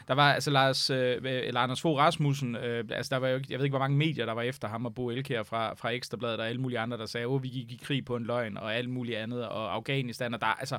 der 0.07 0.13
var 0.13 0.33
altså 0.33 0.51
Lars, 0.51 0.89
øh, 0.89 1.17
eller 1.23 1.59
Anders 1.59 1.81
Fogh 1.81 1.97
Rasmussen, 1.99 2.55
øh, 2.55 2.83
altså 2.91 3.09
der 3.15 3.19
var 3.19 3.27
jo, 3.27 3.35
ikke- 3.35 3.47
jeg 3.49 3.59
ved 3.59 3.65
ikke, 3.65 3.71
hvor 3.71 3.79
mange 3.85 3.97
medier, 3.97 4.25
der 4.25 4.33
var 4.33 4.41
efter 4.41 4.67
ham, 4.67 4.85
og 4.85 4.95
Bo 4.95 5.09
Elkær 5.09 5.43
fra, 5.43 5.73
fra 5.73 5.89
Ekstrabladet, 5.89 6.39
og 6.39 6.47
alle 6.49 6.61
mulige 6.61 6.79
andre, 6.79 6.97
der 6.97 7.05
sagde, 7.05 7.27
at 7.35 7.43
vi 7.43 7.47
gik 7.47 7.71
i 7.71 7.81
krig 7.83 8.05
på 8.05 8.15
en 8.15 8.23
løgn, 8.23 8.57
og 8.57 8.75
alt 8.75 8.89
muligt 8.89 9.17
andet, 9.17 9.47
og 9.47 9.73
Afghanistan, 9.73 10.33
og 10.33 10.41
der, 10.41 10.47
altså, 10.47 10.77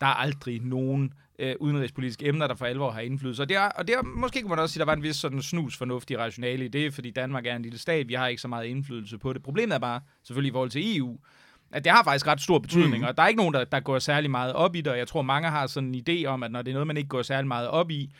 der 0.00 0.06
er 0.06 0.14
aldrig 0.14 0.60
nogen 0.62 1.12
øh, 1.38 1.54
udenrigspolitiske 1.60 2.26
emner, 2.26 2.46
der 2.46 2.54
for 2.54 2.66
alvor 2.66 2.90
har 2.90 3.00
indflydelse. 3.00 3.42
Og 3.42 3.48
det 3.48 3.56
er, 3.56 3.68
og 3.68 3.86
det 3.88 3.94
er, 3.94 4.02
måske 4.02 4.40
kan 4.40 4.48
man 4.48 4.58
også 4.58 4.72
sige, 4.72 4.80
der 4.80 4.84
var 4.86 4.92
en 4.94 5.02
vis 5.02 5.16
sådan 5.16 5.42
snus 5.42 5.76
fornuftig 5.76 6.18
rationale 6.18 6.64
i 6.64 6.68
det, 6.68 6.94
fordi 6.94 7.10
Danmark 7.10 7.46
er 7.46 7.56
en 7.56 7.62
lille 7.62 7.78
stat, 7.78 8.08
vi 8.08 8.14
har 8.14 8.26
ikke 8.26 8.42
så 8.42 8.48
meget 8.48 8.66
indflydelse 8.66 9.18
på 9.18 9.32
det. 9.32 9.42
Problemet 9.42 9.74
er 9.74 9.78
bare, 9.78 10.00
selvfølgelig 10.24 10.50
i 10.50 10.52
forhold 10.52 10.70
til 10.70 10.96
EU, 10.98 11.18
at 11.72 11.84
det 11.84 11.92
har 11.92 12.04
faktisk 12.04 12.26
ret 12.26 12.40
stor 12.40 12.58
betydning, 12.58 12.98
mm. 12.98 13.04
og 13.08 13.16
der 13.16 13.22
er 13.22 13.28
ikke 13.28 13.38
nogen, 13.38 13.54
der, 13.54 13.64
der 13.64 13.80
går 13.80 13.98
særlig 13.98 14.30
meget 14.30 14.52
op 14.52 14.76
i 14.76 14.80
det, 14.80 14.92
og 14.92 14.98
jeg 14.98 15.08
tror, 15.08 15.22
mange 15.22 15.48
har 15.48 15.66
sådan 15.66 15.94
en 15.94 16.04
idé 16.08 16.26
om, 16.26 16.42
at 16.42 16.50
når 16.50 16.62
det 16.62 16.70
er 16.70 16.74
noget, 16.74 16.86
man 16.86 16.96
ikke 16.96 17.08
går 17.08 17.22
særlig 17.22 17.48
meget 17.48 17.68
op 17.68 17.90
i, 17.90 18.12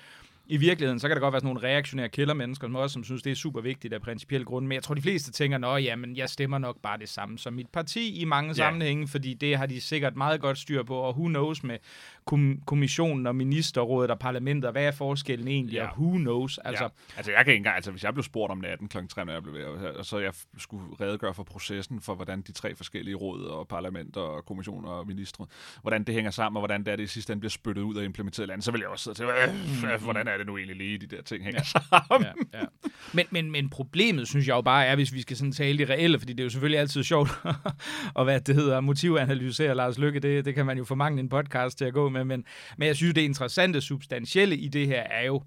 i 0.46 0.56
virkeligheden, 0.56 1.00
så 1.00 1.08
kan 1.08 1.14
der 1.16 1.20
godt 1.20 1.32
være 1.32 1.40
sådan 1.40 1.54
nogle 1.54 1.68
reaktionære 1.68 2.08
kældermennesker, 2.08 2.66
som 2.66 2.74
også 2.76 2.92
som 2.94 3.04
synes, 3.04 3.22
det 3.22 3.30
er 3.30 3.36
super 3.36 3.60
vigtigt 3.60 3.94
af 3.94 4.00
principielle 4.02 4.44
grunde. 4.44 4.68
Men 4.68 4.74
jeg 4.74 4.82
tror, 4.82 4.94
de 4.94 5.02
fleste 5.02 5.32
tænker, 5.32 5.58
nå 5.58 5.76
jamen, 5.76 6.16
jeg 6.16 6.28
stemmer 6.28 6.58
nok 6.58 6.76
bare 6.82 6.98
det 6.98 7.08
samme 7.08 7.38
som 7.38 7.52
mit 7.52 7.68
parti 7.72 8.20
i 8.20 8.24
mange 8.24 8.48
Ja. 8.48 8.52
sammenhænge, 8.54 9.08
fordi 9.08 9.34
det 9.34 9.56
har 9.56 9.66
de 9.66 9.80
sikkert 9.80 10.16
meget 10.16 10.40
godt 10.40 10.58
styr 10.58 10.82
på, 10.82 10.94
og 10.96 11.14
who 11.14 11.26
knows 11.28 11.62
med 11.62 11.78
kom- 12.24 12.60
kommissionen 12.66 13.26
og 13.26 13.36
ministerrådet 13.36 14.10
og 14.10 14.18
parlamentet, 14.18 14.64
og 14.64 14.72
hvad 14.72 14.84
er 14.84 14.90
forskellen 14.90 15.48
egentlig, 15.48 15.74
Ja. 15.74 15.86
og 15.86 15.98
who 15.98 16.16
knows. 16.16 16.58
Altså, 16.58 16.68
Altså, 16.68 16.84
ja. 16.84 17.16
altså 17.16 17.32
jeg 17.32 17.44
kan 17.44 17.52
ikke 17.52 17.58
engang, 17.58 17.76
altså 17.76 17.90
hvis 17.90 18.04
jeg 18.04 18.14
blev 18.14 18.22
spurgt 18.22 18.50
om 18.50 18.58
natten 18.58 18.88
kl. 18.88 18.98
3, 19.08 19.24
når 19.24 19.32
jeg 19.32 19.42
blev 19.42 19.54
ved, 19.54 19.64
og 19.64 20.04
så 20.06 20.18
jeg 20.18 20.32
skulle 20.58 20.84
redegøre 21.00 21.34
for 21.34 21.42
processen 21.42 22.00
for, 22.00 22.14
hvordan 22.14 22.42
de 22.42 22.52
tre 22.52 22.74
forskellige 22.76 23.14
råd 23.14 23.44
og 23.44 23.68
parlamenter 23.68 24.20
og 24.20 24.44
kommissioner 24.44 24.88
og 24.88 25.06
ministre, 25.06 25.46
hvordan 25.82 26.04
det 26.04 26.14
hænger 26.14 26.30
sammen, 26.30 26.56
og 26.56 26.60
hvordan 26.60 26.84
det 26.84 26.92
er, 26.92 26.96
det 26.96 27.02
i 27.02 27.06
sidste 27.06 27.32
ende 27.32 27.40
bliver 27.40 27.50
spyttet 27.50 27.82
ud 27.82 27.94
og 27.94 28.04
implementeret 28.04 28.46
i 28.46 28.50
landet, 28.50 28.64
så 28.64 28.70
vil 28.72 28.78
jeg 28.78 28.88
også 28.88 29.02
sidde 29.04 29.16
til, 29.18 29.24
øh, 29.24 29.92
øh, 29.94 30.02
hvordan 30.02 30.28
er 30.32 30.36
det 30.36 30.46
nu 30.46 30.56
egentlig 30.56 30.76
lige, 30.76 30.98
de 30.98 31.06
der 31.06 31.22
ting 31.22 31.44
hænger 31.44 31.62
sammen. 31.62 32.28
ja, 32.52 32.58
ja. 32.58 32.64
Men, 33.12 33.26
men, 33.30 33.50
men 33.50 33.70
problemet, 33.70 34.28
synes 34.28 34.48
jeg 34.48 34.54
jo 34.54 34.60
bare 34.60 34.86
er, 34.86 34.94
hvis 34.94 35.12
vi 35.12 35.22
skal 35.22 35.36
sådan 35.36 35.52
tale 35.52 35.78
de 35.78 35.92
reelle, 35.92 36.18
fordi 36.18 36.32
det 36.32 36.40
er 36.40 36.44
jo 36.44 36.50
selvfølgelig 36.50 36.80
altid 36.80 37.02
sjovt 37.02 37.30
at 38.18 38.24
hvad 38.24 38.40
det 38.40 38.54
hedder, 38.54 38.80
motivanalysere 38.80 39.74
Lars 39.74 39.98
Lykke, 39.98 40.20
det, 40.20 40.44
det 40.44 40.54
kan 40.54 40.66
man 40.66 40.78
jo 40.78 40.84
få 40.84 40.94
mange 40.94 41.20
en 41.20 41.28
podcast 41.28 41.78
til 41.78 41.84
at 41.84 41.92
gå 41.92 42.08
med, 42.08 42.24
men, 42.24 42.44
men 42.78 42.88
jeg 42.88 42.96
synes, 42.96 43.14
det 43.14 43.22
interessante, 43.22 43.80
substantielle 43.80 44.56
i 44.56 44.68
det 44.68 44.86
her 44.86 45.02
er 45.02 45.24
jo, 45.26 45.42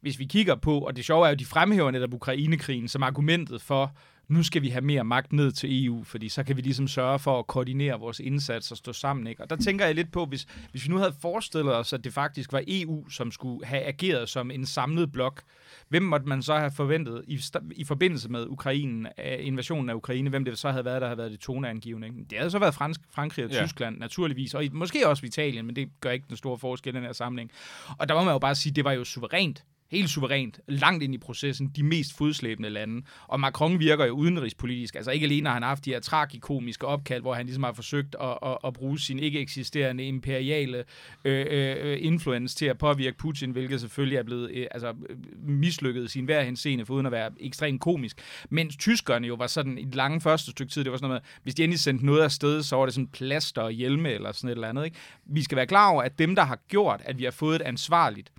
hvis 0.00 0.18
vi 0.18 0.24
kigger 0.24 0.54
på, 0.54 0.78
og 0.78 0.96
det 0.96 1.04
sjove 1.04 1.26
er 1.26 1.30
jo, 1.30 1.36
de 1.36 1.44
fremhæver 1.44 1.90
netop 1.90 2.14
Ukrainekrigen 2.14 2.88
som 2.88 3.02
argumentet 3.02 3.62
for, 3.62 3.96
nu 4.28 4.42
skal 4.42 4.62
vi 4.62 4.68
have 4.68 4.84
mere 4.84 5.04
magt 5.04 5.32
ned 5.32 5.52
til 5.52 5.84
EU, 5.84 6.04
fordi 6.04 6.28
så 6.28 6.44
kan 6.44 6.56
vi 6.56 6.60
ligesom 6.60 6.88
sørge 6.88 7.18
for 7.18 7.38
at 7.38 7.46
koordinere 7.46 8.00
vores 8.00 8.20
indsats 8.20 8.70
og 8.70 8.76
stå 8.76 8.92
sammen. 8.92 9.26
Ikke? 9.26 9.42
Og 9.42 9.50
der 9.50 9.56
tænker 9.56 9.84
jeg 9.84 9.94
lidt 9.94 10.12
på, 10.12 10.26
hvis, 10.26 10.46
hvis 10.70 10.84
vi 10.84 10.90
nu 10.90 10.96
havde 10.96 11.14
forestillet 11.20 11.76
os, 11.76 11.92
at 11.92 12.04
det 12.04 12.12
faktisk 12.12 12.52
var 12.52 12.62
EU, 12.68 13.08
som 13.08 13.30
skulle 13.30 13.66
have 13.66 13.82
ageret 13.82 14.28
som 14.28 14.50
en 14.50 14.66
samlet 14.66 15.12
blok, 15.12 15.42
hvem 15.88 16.02
måtte 16.02 16.28
man 16.28 16.42
så 16.42 16.58
have 16.58 16.70
forventet 16.70 17.24
i, 17.26 17.40
i 17.76 17.84
forbindelse 17.84 18.28
med 18.28 18.46
Ukraine, 18.46 19.10
invasionen 19.40 19.90
af 19.90 19.94
Ukraine, 19.94 20.30
hvem 20.30 20.44
det 20.44 20.58
så 20.58 20.70
havde 20.70 20.84
været, 20.84 21.00
der 21.00 21.06
havde 21.06 21.18
været 21.18 21.30
det 21.30 21.40
toneangivende? 21.40 22.06
Ikke? 22.06 22.18
Det 22.30 22.38
havde 22.38 22.50
så 22.50 22.58
været 22.58 22.74
Fransk, 22.74 23.00
Frankrig 23.10 23.44
og 23.44 23.50
ja. 23.50 23.66
Tyskland, 23.66 23.98
naturligvis, 23.98 24.54
og 24.54 24.64
måske 24.72 25.08
også 25.08 25.26
Italien, 25.26 25.66
men 25.66 25.76
det 25.76 25.88
gør 26.00 26.10
ikke 26.10 26.26
den 26.28 26.36
store 26.36 26.58
forskel 26.58 26.94
i 26.94 26.96
den 26.96 27.04
her 27.04 27.12
sammenhæng. 27.12 27.50
Og 27.98 28.08
der 28.08 28.14
må 28.14 28.24
man 28.24 28.32
jo 28.32 28.38
bare 28.38 28.54
sige, 28.54 28.70
at 28.70 28.76
det 28.76 28.84
var 28.84 28.92
jo 28.92 29.04
suverænt 29.04 29.64
helt 29.90 30.10
suverænt, 30.10 30.60
langt 30.68 31.02
ind 31.02 31.14
i 31.14 31.18
processen, 31.18 31.68
de 31.76 31.82
mest 31.82 32.16
fodslæbende 32.16 32.70
lande. 32.70 33.02
Og 33.26 33.40
Macron 33.40 33.78
virker 33.78 34.06
jo 34.06 34.12
udenrigspolitisk. 34.12 34.94
Altså 34.94 35.10
ikke 35.10 35.24
alene 35.24 35.48
har 35.48 35.54
han 35.54 35.62
haft 35.62 35.84
de 35.84 35.90
her 35.90 36.00
tragikomiske 36.00 36.86
opkald, 36.86 37.22
hvor 37.22 37.34
han 37.34 37.46
ligesom 37.46 37.62
har 37.62 37.72
forsøgt 37.72 38.16
at, 38.20 38.38
at, 38.42 38.58
at 38.64 38.72
bruge 38.72 38.98
sin 38.98 39.18
ikke 39.18 39.40
eksisterende 39.40 40.04
imperiale 40.04 40.84
øh, 41.24 41.46
øh, 41.50 41.98
influence 42.00 42.56
til 42.56 42.66
at 42.66 42.78
påvirke 42.78 43.18
Putin, 43.18 43.50
hvilket 43.50 43.80
selvfølgelig 43.80 44.16
er 44.16 44.22
blevet 44.22 44.50
øh, 44.50 44.66
altså, 44.70 44.94
mislykket 45.38 46.04
i 46.04 46.08
sin 46.08 46.24
hver 46.24 46.42
henseende, 46.42 46.86
for 46.86 46.94
uden 46.94 47.06
at 47.06 47.12
være 47.12 47.30
ekstremt 47.40 47.80
komisk. 47.80 48.18
Mens 48.50 48.76
tyskerne 48.76 49.26
jo 49.26 49.34
var 49.34 49.46
sådan 49.46 49.78
i 49.78 49.84
det 49.84 49.94
lange 49.94 50.20
første 50.20 50.50
stykke 50.50 50.72
tid, 50.72 50.84
det 50.84 50.92
var 50.92 50.98
sådan 50.98 51.08
noget 51.08 51.22
med, 51.22 51.42
hvis 51.42 51.54
de 51.54 51.64
endelig 51.64 51.80
sendte 51.80 52.06
noget 52.06 52.22
afsted, 52.22 52.62
så 52.62 52.76
var 52.76 52.84
det 52.84 52.94
sådan 52.94 53.08
plaster 53.08 53.62
og 53.62 53.72
hjelme 53.72 54.10
eller 54.10 54.32
sådan 54.32 54.50
et 54.50 54.54
eller 54.54 54.68
andet. 54.68 54.84
Ikke? 54.84 54.96
Vi 55.26 55.42
skal 55.42 55.56
være 55.56 55.66
klar 55.66 55.90
over, 55.90 56.02
at 56.02 56.18
dem, 56.18 56.34
der 56.34 56.44
har 56.44 56.58
gjort, 56.68 57.02
at 57.04 57.18
vi 57.18 57.24
har 57.24 57.30
fået 57.30 57.56
et 57.56 57.62
ansvarligt 57.62 58.32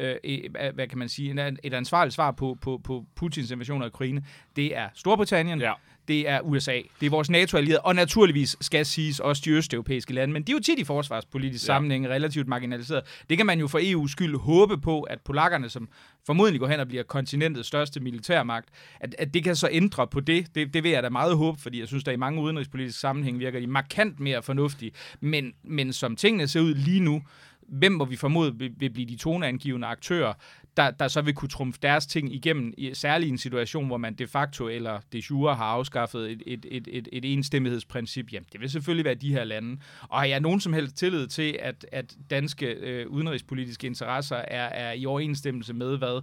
øh, 0.00 0.40
hvad 0.74 0.88
kan 0.88 0.98
man 0.98 1.08
sige, 1.08 1.56
et 1.62 1.74
ansvarligt 1.74 2.14
svar 2.14 2.30
på, 2.30 2.58
på, 2.60 2.80
på 2.84 3.04
Putins 3.16 3.50
invasion 3.50 3.82
af 3.82 3.86
Ukraine, 3.86 4.22
det 4.56 4.76
er 4.76 4.88
Storbritannien, 4.94 5.60
ja. 5.60 5.72
det 6.08 6.28
er 6.28 6.40
USA, 6.40 6.80
det 7.00 7.06
er 7.06 7.10
vores 7.10 7.30
NATO-allierede, 7.30 7.80
og 7.80 7.94
naturligvis 7.94 8.56
skal 8.60 8.86
siges 8.86 9.20
også 9.20 9.42
de 9.44 9.50
østeuropæiske 9.50 10.14
lande, 10.14 10.32
men 10.32 10.42
de 10.42 10.52
er 10.52 10.56
jo 10.56 10.60
tit 10.60 10.78
i 10.78 10.84
forsvarspolitisk 10.84 11.64
ja. 11.64 11.66
sammenhæng 11.66 12.08
relativt 12.08 12.48
marginaliseret. 12.48 13.02
Det 13.30 13.36
kan 13.36 13.46
man 13.46 13.60
jo 13.60 13.68
for 13.68 13.78
EU's 13.78 14.12
skyld 14.12 14.36
håbe 14.36 14.78
på, 14.78 15.02
at 15.02 15.20
polakkerne, 15.20 15.68
som 15.68 15.88
formodentlig 16.26 16.60
går 16.60 16.68
hen 16.68 16.80
og 16.80 16.88
bliver 16.88 17.02
kontinentets 17.02 17.68
største 17.68 18.00
militærmagt, 18.00 18.68
at, 19.00 19.14
at 19.18 19.34
det 19.34 19.44
kan 19.44 19.56
så 19.56 19.68
ændre 19.72 20.06
på 20.06 20.20
det. 20.20 20.54
det. 20.54 20.74
Det 20.74 20.82
vil 20.82 20.90
jeg 20.90 21.02
da 21.02 21.08
meget 21.08 21.36
håbe, 21.36 21.60
fordi 21.60 21.80
jeg 21.80 21.88
synes, 21.88 22.04
der 22.04 22.12
i 22.12 22.16
mange 22.16 22.42
udenrigspolitiske 22.42 23.00
sammenhæng 23.00 23.38
virker 23.38 23.60
de 23.60 23.66
markant 23.66 24.20
mere 24.20 24.42
fornuftige. 24.42 24.92
Men, 25.20 25.52
men 25.62 25.92
som 25.92 26.16
tingene 26.16 26.48
ser 26.48 26.60
ud 26.60 26.74
lige 26.74 27.00
nu, 27.00 27.22
hvem 27.70 27.92
må 27.92 28.04
vi 28.04 28.16
formode 28.16 28.58
vil, 28.58 28.72
vil 28.76 28.90
blive 28.90 29.06
de 29.06 29.16
toneangivende 29.16 29.86
aktører, 29.86 30.32
der, 30.76 30.90
der 30.90 31.08
så 31.08 31.22
vil 31.22 31.34
kunne 31.34 31.48
trumfe 31.48 31.78
deres 31.82 32.06
ting 32.06 32.34
igennem, 32.34 32.72
i, 32.76 32.94
særligt 32.94 33.28
i 33.28 33.30
en 33.30 33.38
situation, 33.38 33.86
hvor 33.86 33.96
man 33.96 34.14
de 34.14 34.26
facto 34.26 34.68
eller 34.68 35.00
de 35.12 35.22
jure 35.30 35.54
har 35.54 35.64
afskaffet 35.64 36.30
et, 36.30 36.42
et, 36.46 36.66
et, 36.70 36.88
et, 36.90 37.08
et 37.12 37.32
enstemmighedsprincip. 37.32 38.32
Jamen, 38.32 38.46
det 38.52 38.60
vil 38.60 38.70
selvfølgelig 38.70 39.04
være 39.04 39.14
de 39.14 39.32
her 39.32 39.44
lande. 39.44 39.80
Og 40.08 40.18
har 40.18 40.26
jeg 40.26 40.40
nogen 40.40 40.60
som 40.60 40.72
helst 40.72 40.96
tillid 40.96 41.26
til, 41.26 41.58
at, 41.62 41.86
at 41.92 42.16
danske 42.30 42.66
øh, 42.66 43.08
udenrigspolitiske 43.08 43.86
interesser 43.86 44.36
er, 44.36 44.66
er 44.66 44.92
i 44.92 45.06
overensstemmelse 45.06 45.74
med, 45.74 45.98
hvad 45.98 46.22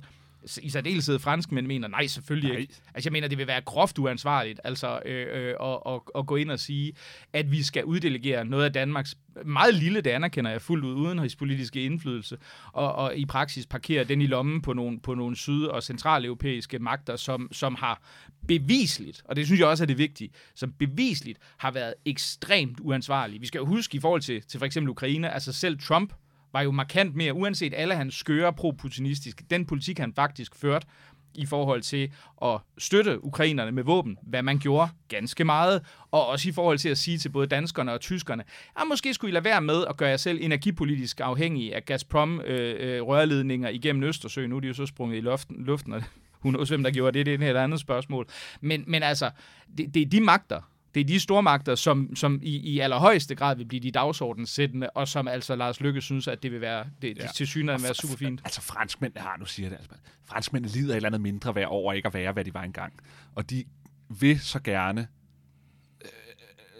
i 0.61 0.69
særdeleshed 0.69 1.19
franskmænd 1.19 1.67
mener, 1.67 1.87
nej, 1.87 2.07
selvfølgelig 2.07 2.51
nej. 2.51 2.59
ikke. 2.59 2.73
Altså, 2.93 3.09
jeg 3.09 3.11
mener, 3.11 3.27
det 3.27 3.37
vil 3.37 3.47
være 3.47 3.61
groft 3.61 3.99
uansvarligt, 3.99 4.59
altså, 4.63 4.99
øh, 5.05 5.27
øh, 5.31 5.55
at, 5.61 5.79
at, 5.85 6.01
at 6.15 6.25
gå 6.25 6.35
ind 6.35 6.51
og 6.51 6.59
sige, 6.59 6.93
at 7.33 7.51
vi 7.51 7.63
skal 7.63 7.85
uddelegere 7.85 8.45
noget 8.45 8.65
af 8.65 8.73
Danmarks 8.73 9.15
meget 9.45 9.73
lille, 9.73 10.01
det 10.01 10.09
anerkender 10.09 10.51
jeg 10.51 10.61
fuldt 10.61 10.85
ud, 10.85 10.93
udenrigspolitiske 10.93 11.83
indflydelse, 11.83 12.37
og, 12.73 12.95
og 12.95 13.15
i 13.15 13.25
praksis 13.25 13.65
parkere 13.65 14.03
den 14.03 14.21
i 14.21 14.27
lommen 14.27 14.61
på 14.61 14.73
nogle, 14.73 14.99
på 14.99 15.13
nogle 15.13 15.35
syd- 15.35 15.65
og 15.65 15.83
centraleuropæiske 15.83 16.79
magter, 16.79 17.15
som, 17.15 17.49
som 17.51 17.75
har 17.75 18.01
bevisligt, 18.47 19.21
og 19.25 19.35
det 19.35 19.45
synes 19.45 19.59
jeg 19.59 19.67
også 19.67 19.83
er 19.83 19.87
det 19.87 19.97
vigtige, 19.97 20.29
som 20.55 20.71
bevisligt 20.71 21.39
har 21.57 21.71
været 21.71 21.93
ekstremt 22.05 22.79
uansvarlige. 22.79 23.39
Vi 23.39 23.47
skal 23.47 23.59
jo 23.59 23.65
huske 23.65 23.97
i 23.97 23.99
forhold 23.99 24.21
til, 24.21 24.41
til 24.41 24.57
for 24.57 24.65
eksempel 24.65 24.89
Ukraine, 24.89 25.33
altså 25.33 25.53
selv 25.53 25.79
Trump 25.79 26.13
var 26.57 26.63
jo 26.63 26.71
markant 26.71 27.15
mere, 27.15 27.33
uanset 27.33 27.73
alle 27.75 27.95
hans 27.95 28.15
skøre 28.15 28.53
pro-putinistiske, 28.53 29.43
den 29.49 29.65
politik, 29.65 29.99
han 29.99 30.13
faktisk 30.13 30.55
førte 30.55 30.87
i 31.35 31.45
forhold 31.45 31.81
til 31.81 32.11
at 32.43 32.59
støtte 32.77 33.23
ukrainerne 33.23 33.71
med 33.71 33.83
våben, 33.83 34.17
hvad 34.23 34.43
man 34.43 34.59
gjorde 34.59 34.91
ganske 35.07 35.43
meget, 35.43 35.81
og 36.11 36.27
også 36.27 36.49
i 36.49 36.51
forhold 36.51 36.77
til 36.77 36.89
at 36.89 36.97
sige 36.97 37.17
til 37.17 37.29
både 37.29 37.47
danskerne 37.47 37.93
og 37.93 38.01
tyskerne, 38.01 38.43
at 38.75 38.83
måske 38.87 39.13
skulle 39.13 39.31
I 39.31 39.33
lade 39.33 39.45
være 39.45 39.61
med 39.61 39.85
at 39.89 39.97
gøre 39.97 40.09
jer 40.09 40.17
selv 40.17 40.39
energipolitisk 40.41 41.19
afhængige 41.19 41.75
af 41.75 41.85
Gazprom-rørledninger 41.85 43.69
øh, 43.69 43.73
øh, 43.73 43.75
igennem 43.75 44.03
Østersøen. 44.03 44.49
Nu 44.49 44.55
er 44.55 44.59
de 44.59 44.67
jo 44.67 44.73
så 44.73 44.85
sprunget 44.85 45.17
i 45.17 45.21
luften, 45.21 45.65
luften 45.65 45.93
og 45.93 46.03
hun 46.43 46.55
også, 46.55 46.73
hvem 46.73 46.83
der 46.83 46.91
gjorde 46.91 47.17
det, 47.17 47.25
det 47.25 47.31
er 47.31 47.37
et 47.37 47.43
helt 47.43 47.57
andet 47.57 47.79
spørgsmål. 47.79 48.27
Men, 48.61 48.83
men 48.87 49.03
altså, 49.03 49.31
det, 49.77 49.93
det 49.93 50.01
er 50.01 50.05
de 50.05 50.21
magter, 50.21 50.61
det 50.95 51.01
er 51.01 51.05
de 51.05 51.19
stormagter, 51.19 51.75
som, 51.75 52.15
som 52.15 52.39
i, 52.43 52.57
i 52.57 52.79
allerhøjeste 52.79 53.35
grad 53.35 53.55
vil 53.55 53.65
blive 53.65 53.79
de 53.79 53.91
dagsordenssættende, 53.91 54.89
og 54.89 55.07
som 55.07 55.27
altså 55.27 55.55
Lars 55.55 55.81
Lykke 55.81 56.01
synes, 56.01 56.27
at 56.27 56.43
det 56.43 56.51
vil 56.51 56.61
være, 56.61 56.85
det, 57.01 57.17
ja. 57.17 57.27
til 57.35 57.47
synligheden 57.47 57.83
være 57.83 57.93
super 57.93 58.17
fint. 58.17 58.41
Altså 58.43 58.61
franskmændene 58.61 59.21
har, 59.21 59.37
nu 59.37 59.45
siger 59.45 59.69
det, 59.69 59.75
altså, 59.75 59.91
franskmændene 60.25 60.73
lider 60.73 60.91
et 60.91 60.95
eller 60.95 61.09
andet 61.09 61.21
mindre 61.21 61.55
værd 61.55 61.67
over 61.67 61.93
ikke 61.93 62.07
at 62.07 62.13
være, 62.13 62.31
hvad 62.31 62.45
de 62.45 62.53
var 62.53 62.63
engang. 62.63 62.93
Og 63.35 63.49
de 63.49 63.65
vil 64.19 64.39
så 64.39 64.59
gerne 64.59 65.07
øh, 66.01 66.07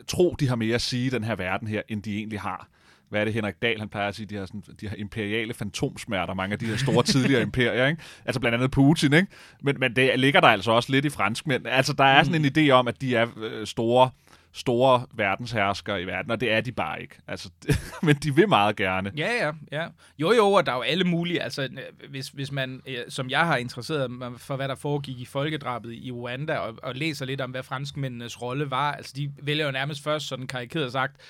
tro, 0.08 0.36
de 0.40 0.48
har 0.48 0.56
mere 0.56 0.76
at 0.76 0.82
sige 0.82 1.06
i 1.06 1.10
den 1.10 1.24
her 1.24 1.36
verden 1.36 1.68
her, 1.68 1.82
end 1.88 2.04
de 2.04 2.18
egentlig 2.18 2.40
har 2.40 2.70
hvad 3.10 3.22
er 3.22 3.26
det 3.26 3.34
Henrik 3.34 3.56
Dahl, 3.62 3.80
han 3.80 3.90
plejer 3.90 4.08
at 4.08 4.16
sige, 4.16 4.26
de 4.26 4.36
har, 4.36 4.46
sådan, 4.46 4.64
de 4.82 4.88
har 4.88 4.96
imperiale 4.96 5.54
fantomsmerter, 5.54 6.34
mange 6.34 6.54
af 6.54 6.60
de 6.60 6.66
her 6.66 6.78
store 6.78 7.04
tidligere 7.04 7.42
imperier, 7.42 7.88
ikke? 7.88 8.02
altså 8.26 8.40
blandt 8.40 8.56
andet 8.56 8.72
Putin, 8.72 9.14
ikke? 9.14 9.28
Men, 9.62 9.76
men 9.80 9.96
det 9.96 10.20
ligger 10.20 10.42
der 10.42 10.48
altså 10.48 10.72
også 10.72 10.92
lidt 10.92 11.06
i 11.06 11.10
franskmænd. 11.10 11.68
Altså 11.68 11.94
der 11.94 12.04
er 12.04 12.24
sådan 12.24 12.42
mm. 12.42 12.46
en 12.46 12.70
idé 12.70 12.72
om, 12.72 12.88
at 12.88 13.02
de 13.02 13.16
er 13.16 13.28
øh, 13.38 13.68
store 13.68 14.10
store 14.58 15.06
verdensherskere 15.14 16.02
i 16.02 16.06
verden, 16.06 16.32
og 16.32 16.42
det 16.42 16.52
er 16.52 16.62
de 16.62 16.72
bare 16.72 17.02
ikke. 17.02 17.16
Altså, 17.28 17.50
men 18.04 18.16
de 18.16 18.36
vil 18.36 18.50
meget 18.50 18.76
gerne. 18.76 19.12
Ja, 19.18 19.46
ja, 19.46 19.52
ja. 19.72 19.88
Jo, 20.20 20.32
jo, 20.32 20.52
og 20.52 20.66
der 20.66 20.72
er 20.72 20.76
jo 20.76 20.82
alle 20.82 21.04
mulige, 21.04 21.42
altså 21.42 21.70
hvis, 22.10 22.30
hvis 22.30 22.52
man, 22.52 22.82
som 23.10 23.30
jeg 23.30 23.46
har 23.46 23.58
interesseret 23.58 24.12
for, 24.38 24.56
hvad 24.56 24.68
der 24.68 24.76
foregik 24.76 25.20
i 25.20 25.26
folkedrabet 25.26 25.94
i 25.94 26.12
Rwanda, 26.12 26.58
og, 26.58 26.76
og 26.84 26.96
læser 26.96 27.26
lidt 27.26 27.42
om, 27.42 27.52
hvad 27.52 27.64
franskmændenes 27.64 28.42
rolle 28.42 28.72
var, 28.72 28.92
altså 28.92 29.14
de 29.16 29.32
vælger 29.42 29.66
jo 29.66 29.72
nærmest 29.72 30.04
først 30.04 30.28
sådan 30.28 30.48
karikeret 30.48 30.92
sagt, 30.92 31.22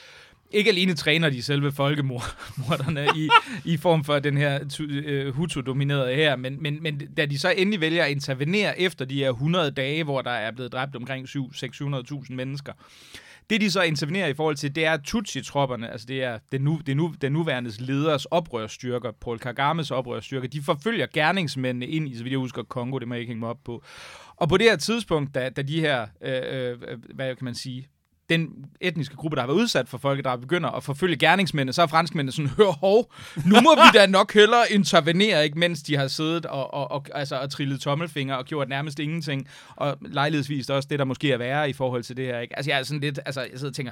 ikke 0.51 0.69
alene 0.69 0.93
træner 0.93 1.29
de 1.29 1.43
selve 1.43 1.71
folkemorderne 1.71 3.07
i, 3.15 3.29
i 3.65 3.77
form 3.77 4.03
for 4.03 4.19
den 4.19 4.38
her 4.38 4.60
uh, 4.79 4.88
øh, 4.89 5.36
Hutu-dominerede 5.36 6.15
her, 6.15 6.36
men, 6.36 6.63
men, 6.63 6.83
men 6.83 7.01
da 7.17 7.25
de 7.25 7.39
så 7.39 7.53
endelig 7.57 7.81
vælger 7.81 8.03
at 8.03 8.12
intervenere 8.12 8.79
efter 8.79 9.05
de 9.05 9.15
her 9.15 9.29
100 9.29 9.71
dage, 9.71 10.03
hvor 10.03 10.21
der 10.21 10.31
er 10.31 10.51
blevet 10.51 10.71
dræbt 10.71 10.95
omkring 10.95 11.27
600.000 11.27 12.33
mennesker, 12.33 12.73
det 13.49 13.62
de 13.62 13.71
så 13.71 13.81
intervenerer 13.81 14.27
i 14.27 14.33
forhold 14.33 14.55
til, 14.55 14.75
det 14.75 14.86
er 14.86 14.97
Tutsi-tropperne, 14.97 15.91
altså 15.91 16.07
det 16.07 16.23
er 16.23 16.39
den, 16.51 16.62
nu, 16.62 16.81
det 16.86 16.97
nu, 16.97 17.13
den 17.21 17.31
nuværende 17.31 17.71
leders 17.79 18.25
oprørsstyrker, 18.25 19.12
Paul 19.12 19.39
Kagames 19.39 19.91
oprørsstyrker, 19.91 20.47
de 20.47 20.62
forfølger 20.62 21.07
gerningsmændene 21.13 21.88
ind 21.88 22.10
i, 22.10 22.17
så 22.17 22.23
vidt 22.23 22.31
jeg 22.31 22.39
husker, 22.39 22.63
Kongo, 22.63 22.99
det 22.99 23.07
må 23.07 23.13
jeg 23.13 23.21
ikke 23.21 23.29
hænge 23.29 23.39
mig 23.39 23.49
op 23.49 23.63
på. 23.65 23.83
Og 24.36 24.49
på 24.49 24.57
det 24.57 24.65
her 24.65 24.75
tidspunkt, 24.75 25.36
da, 25.36 25.49
da 25.49 25.62
de 25.62 25.79
her, 25.79 26.07
øh, 26.21 26.71
øh, 26.71 26.77
hvad 27.15 27.36
kan 27.36 27.45
man 27.45 27.55
sige, 27.55 27.88
den 28.29 28.49
etniske 28.81 29.15
gruppe, 29.15 29.35
der 29.35 29.41
har 29.41 29.47
været 29.47 29.57
udsat 29.57 29.89
for 29.89 29.97
folkedrab, 29.97 30.41
begynder 30.41 30.69
at 30.69 30.83
forfølge 30.83 31.15
gerningsmændene, 31.15 31.73
så 31.73 31.81
er 31.81 31.87
franskmændene 31.87 32.31
sådan, 32.31 32.49
hør 32.49 32.71
hov, 32.71 33.13
nu 33.45 33.61
må 33.61 33.75
vi 33.75 33.97
da 33.97 34.05
nok 34.05 34.33
hellere 34.33 34.71
intervenere, 34.71 35.43
ikke, 35.43 35.59
mens 35.59 35.83
de 35.83 35.97
har 35.97 36.07
siddet 36.07 36.45
og, 36.45 36.73
og, 36.73 36.91
og, 36.91 37.05
altså, 37.13 37.35
og 37.35 37.49
trillet 37.49 37.81
tommelfinger 37.81 38.35
og 38.35 38.45
gjort 38.45 38.69
nærmest 38.69 38.99
ingenting. 38.99 39.47
Og 39.75 39.97
lejlighedsvis 40.01 40.69
også 40.69 40.87
det, 40.91 40.99
der 40.99 41.05
måske 41.05 41.31
er 41.31 41.37
værre 41.37 41.69
i 41.69 41.73
forhold 41.73 42.03
til 42.03 42.17
det 42.17 42.25
her. 42.25 42.39
Ikke? 42.39 42.57
Altså 42.57 42.71
jeg 42.71 42.79
er 42.79 42.83
sådan 42.83 43.01
lidt, 43.01 43.19
altså 43.25 43.41
jeg 43.41 43.49
sidder 43.53 43.71
og 43.71 43.75
tænker, 43.75 43.91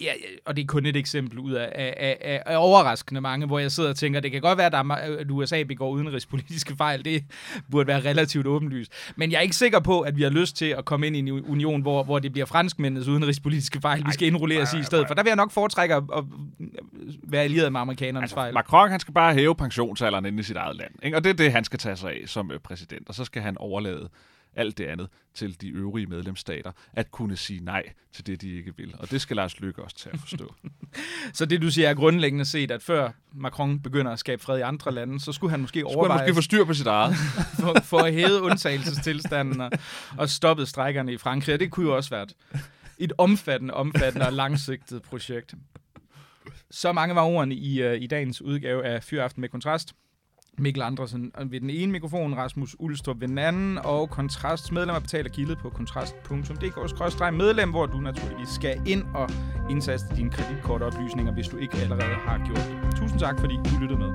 ja, 0.00 0.12
og 0.46 0.56
det 0.56 0.62
er 0.62 0.66
kun 0.66 0.86
et 0.86 0.96
eksempel 0.96 1.38
ud 1.38 1.52
af, 1.52 1.72
af, 1.74 2.16
af, 2.20 2.42
af 2.46 2.56
overraskende 2.58 3.20
mange, 3.20 3.46
hvor 3.46 3.58
jeg 3.58 3.72
sidder 3.72 3.90
og 3.90 3.96
tænker, 3.96 4.20
det 4.20 4.32
kan 4.32 4.40
godt 4.40 4.58
være, 4.58 5.20
at 5.20 5.30
USA 5.30 5.62
begår 5.62 5.90
udenrigspolitiske 5.90 6.76
fejl. 6.76 7.04
Det 7.04 7.24
burde 7.70 7.86
være 7.86 8.00
relativt 8.00 8.46
åbenlyst. 8.46 8.92
Men 9.16 9.30
jeg 9.30 9.36
er 9.38 9.42
ikke 9.42 9.56
sikker 9.56 9.80
på, 9.80 10.00
at 10.00 10.16
vi 10.16 10.22
har 10.22 10.30
lyst 10.30 10.56
til 10.56 10.66
at 10.66 10.84
komme 10.84 11.06
ind 11.06 11.16
i 11.16 11.18
en 11.18 11.30
union, 11.30 11.82
hvor, 11.82 12.02
hvor 12.02 12.18
det 12.18 12.32
bliver 12.32 12.46
franskmændenes 12.46 13.08
udenrigspolitiske 13.08 13.55
fejl, 13.82 14.06
vi 14.06 14.12
skal 14.12 14.28
indrulleres 14.28 14.74
i 14.74 14.78
i 14.78 14.82
stedet. 14.82 15.06
For 15.06 15.14
der 15.14 15.22
vil 15.22 15.30
jeg 15.30 15.36
nok 15.36 15.50
foretrække 15.50 15.94
at, 15.94 16.02
at 16.16 16.24
være 17.22 17.42
allieret 17.42 17.72
med 17.72 17.80
amerikanernes 17.80 18.22
altså, 18.22 18.34
fejl. 18.34 18.54
Macron, 18.54 18.90
han 18.90 19.00
skal 19.00 19.14
bare 19.14 19.34
hæve 19.34 19.54
pensionsalderen 19.54 20.26
inde 20.26 20.40
i 20.40 20.42
sit 20.42 20.56
eget 20.56 20.76
land. 20.76 20.92
Ikke? 21.02 21.16
Og 21.16 21.24
det 21.24 21.30
er 21.30 21.34
det, 21.34 21.52
han 21.52 21.64
skal 21.64 21.78
tage 21.78 21.96
sig 21.96 22.10
af 22.10 22.22
som 22.26 22.50
øh, 22.50 22.60
præsident. 22.60 23.08
Og 23.08 23.14
så 23.14 23.24
skal 23.24 23.42
han 23.42 23.58
overlade 23.58 24.08
alt 24.56 24.78
det 24.78 24.84
andet 24.84 25.08
til 25.34 25.60
de 25.60 25.68
øvrige 25.68 26.06
medlemsstater, 26.06 26.72
at 26.92 27.10
kunne 27.10 27.36
sige 27.36 27.64
nej 27.64 27.82
til 28.12 28.26
det, 28.26 28.40
de 28.40 28.56
ikke 28.56 28.76
vil. 28.76 28.94
Og 28.98 29.10
det 29.10 29.20
skal 29.20 29.36
Lars 29.36 29.60
Løkke 29.60 29.82
også 29.82 29.96
til 29.96 30.10
at 30.12 30.20
forstå. 30.20 30.54
så 31.32 31.46
det, 31.46 31.62
du 31.62 31.70
siger, 31.70 31.88
er 31.88 31.94
grundlæggende 31.94 32.44
set, 32.44 32.70
at 32.70 32.82
før 32.82 33.10
Macron 33.32 33.80
begynder 33.80 34.12
at 34.12 34.18
skabe 34.18 34.42
fred 34.42 34.58
i 34.58 34.60
andre 34.60 34.92
lande, 34.92 35.20
så 35.20 35.32
skulle 35.32 35.50
han 35.50 35.60
måske 35.60 35.86
overveje... 35.86 36.04
Skulle 36.04 36.12
han 36.12 36.20
måske 36.20 36.34
få 36.34 36.40
styr 36.40 36.64
på 36.64 36.74
sit 36.74 36.86
eget. 36.86 37.14
for, 37.60 37.76
for 37.82 37.98
at 37.98 38.12
hæve 38.12 38.42
undtagelsestilstanden 38.42 39.60
og, 39.60 39.70
og 40.18 40.28
stoppe 40.28 40.66
strækkerne 40.66 41.12
i 41.12 41.18
Frankrig. 41.18 41.54
Og 41.54 41.60
det 41.60 41.70
kunne 41.70 41.86
jo 41.86 41.96
også 41.96 42.10
være 42.10 42.22
et, 42.22 42.34
et 42.98 43.12
omfattende, 43.18 43.74
omfattende 43.74 44.26
og 44.26 44.32
langsigtet 44.32 45.02
projekt. 45.02 45.54
Så 46.70 46.92
mange 46.92 47.14
var 47.14 47.22
ordene 47.22 47.54
i, 47.54 47.86
uh, 47.86 47.92
i 48.02 48.06
dagens 48.06 48.42
udgave 48.42 48.84
af 48.84 49.02
Fyraften 49.02 49.40
med 49.40 49.48
Kontrast. 49.48 49.94
Mikkel 50.58 50.82
Andresen 50.82 51.32
ved 51.46 51.60
den 51.60 51.70
ene 51.70 51.92
mikrofon, 51.92 52.34
Rasmus 52.34 52.76
Ulstrup 52.78 53.20
ved 53.20 53.28
den 53.28 53.38
anden, 53.38 53.78
og 53.78 54.10
Kontrasts 54.10 54.72
medlemmer 54.72 55.00
betaler 55.00 55.30
gildet 55.30 55.58
på 55.58 55.70
kontrast.dk-medlem, 55.70 57.70
hvor 57.70 57.86
du 57.86 58.00
naturligvis 58.00 58.48
skal 58.48 58.80
ind 58.86 59.04
og 59.14 59.30
indsaste 59.70 60.16
dine 60.16 60.30
kreditkortoplysninger, 60.30 61.32
hvis 61.32 61.48
du 61.48 61.56
ikke 61.56 61.76
allerede 61.76 62.14
har 62.14 62.46
gjort 62.46 62.56
det. 62.56 62.76
Tusind 62.96 63.20
tak, 63.20 63.40
fordi 63.40 63.54
du 63.54 63.70
lyttede 63.80 63.98
med. 63.98 64.10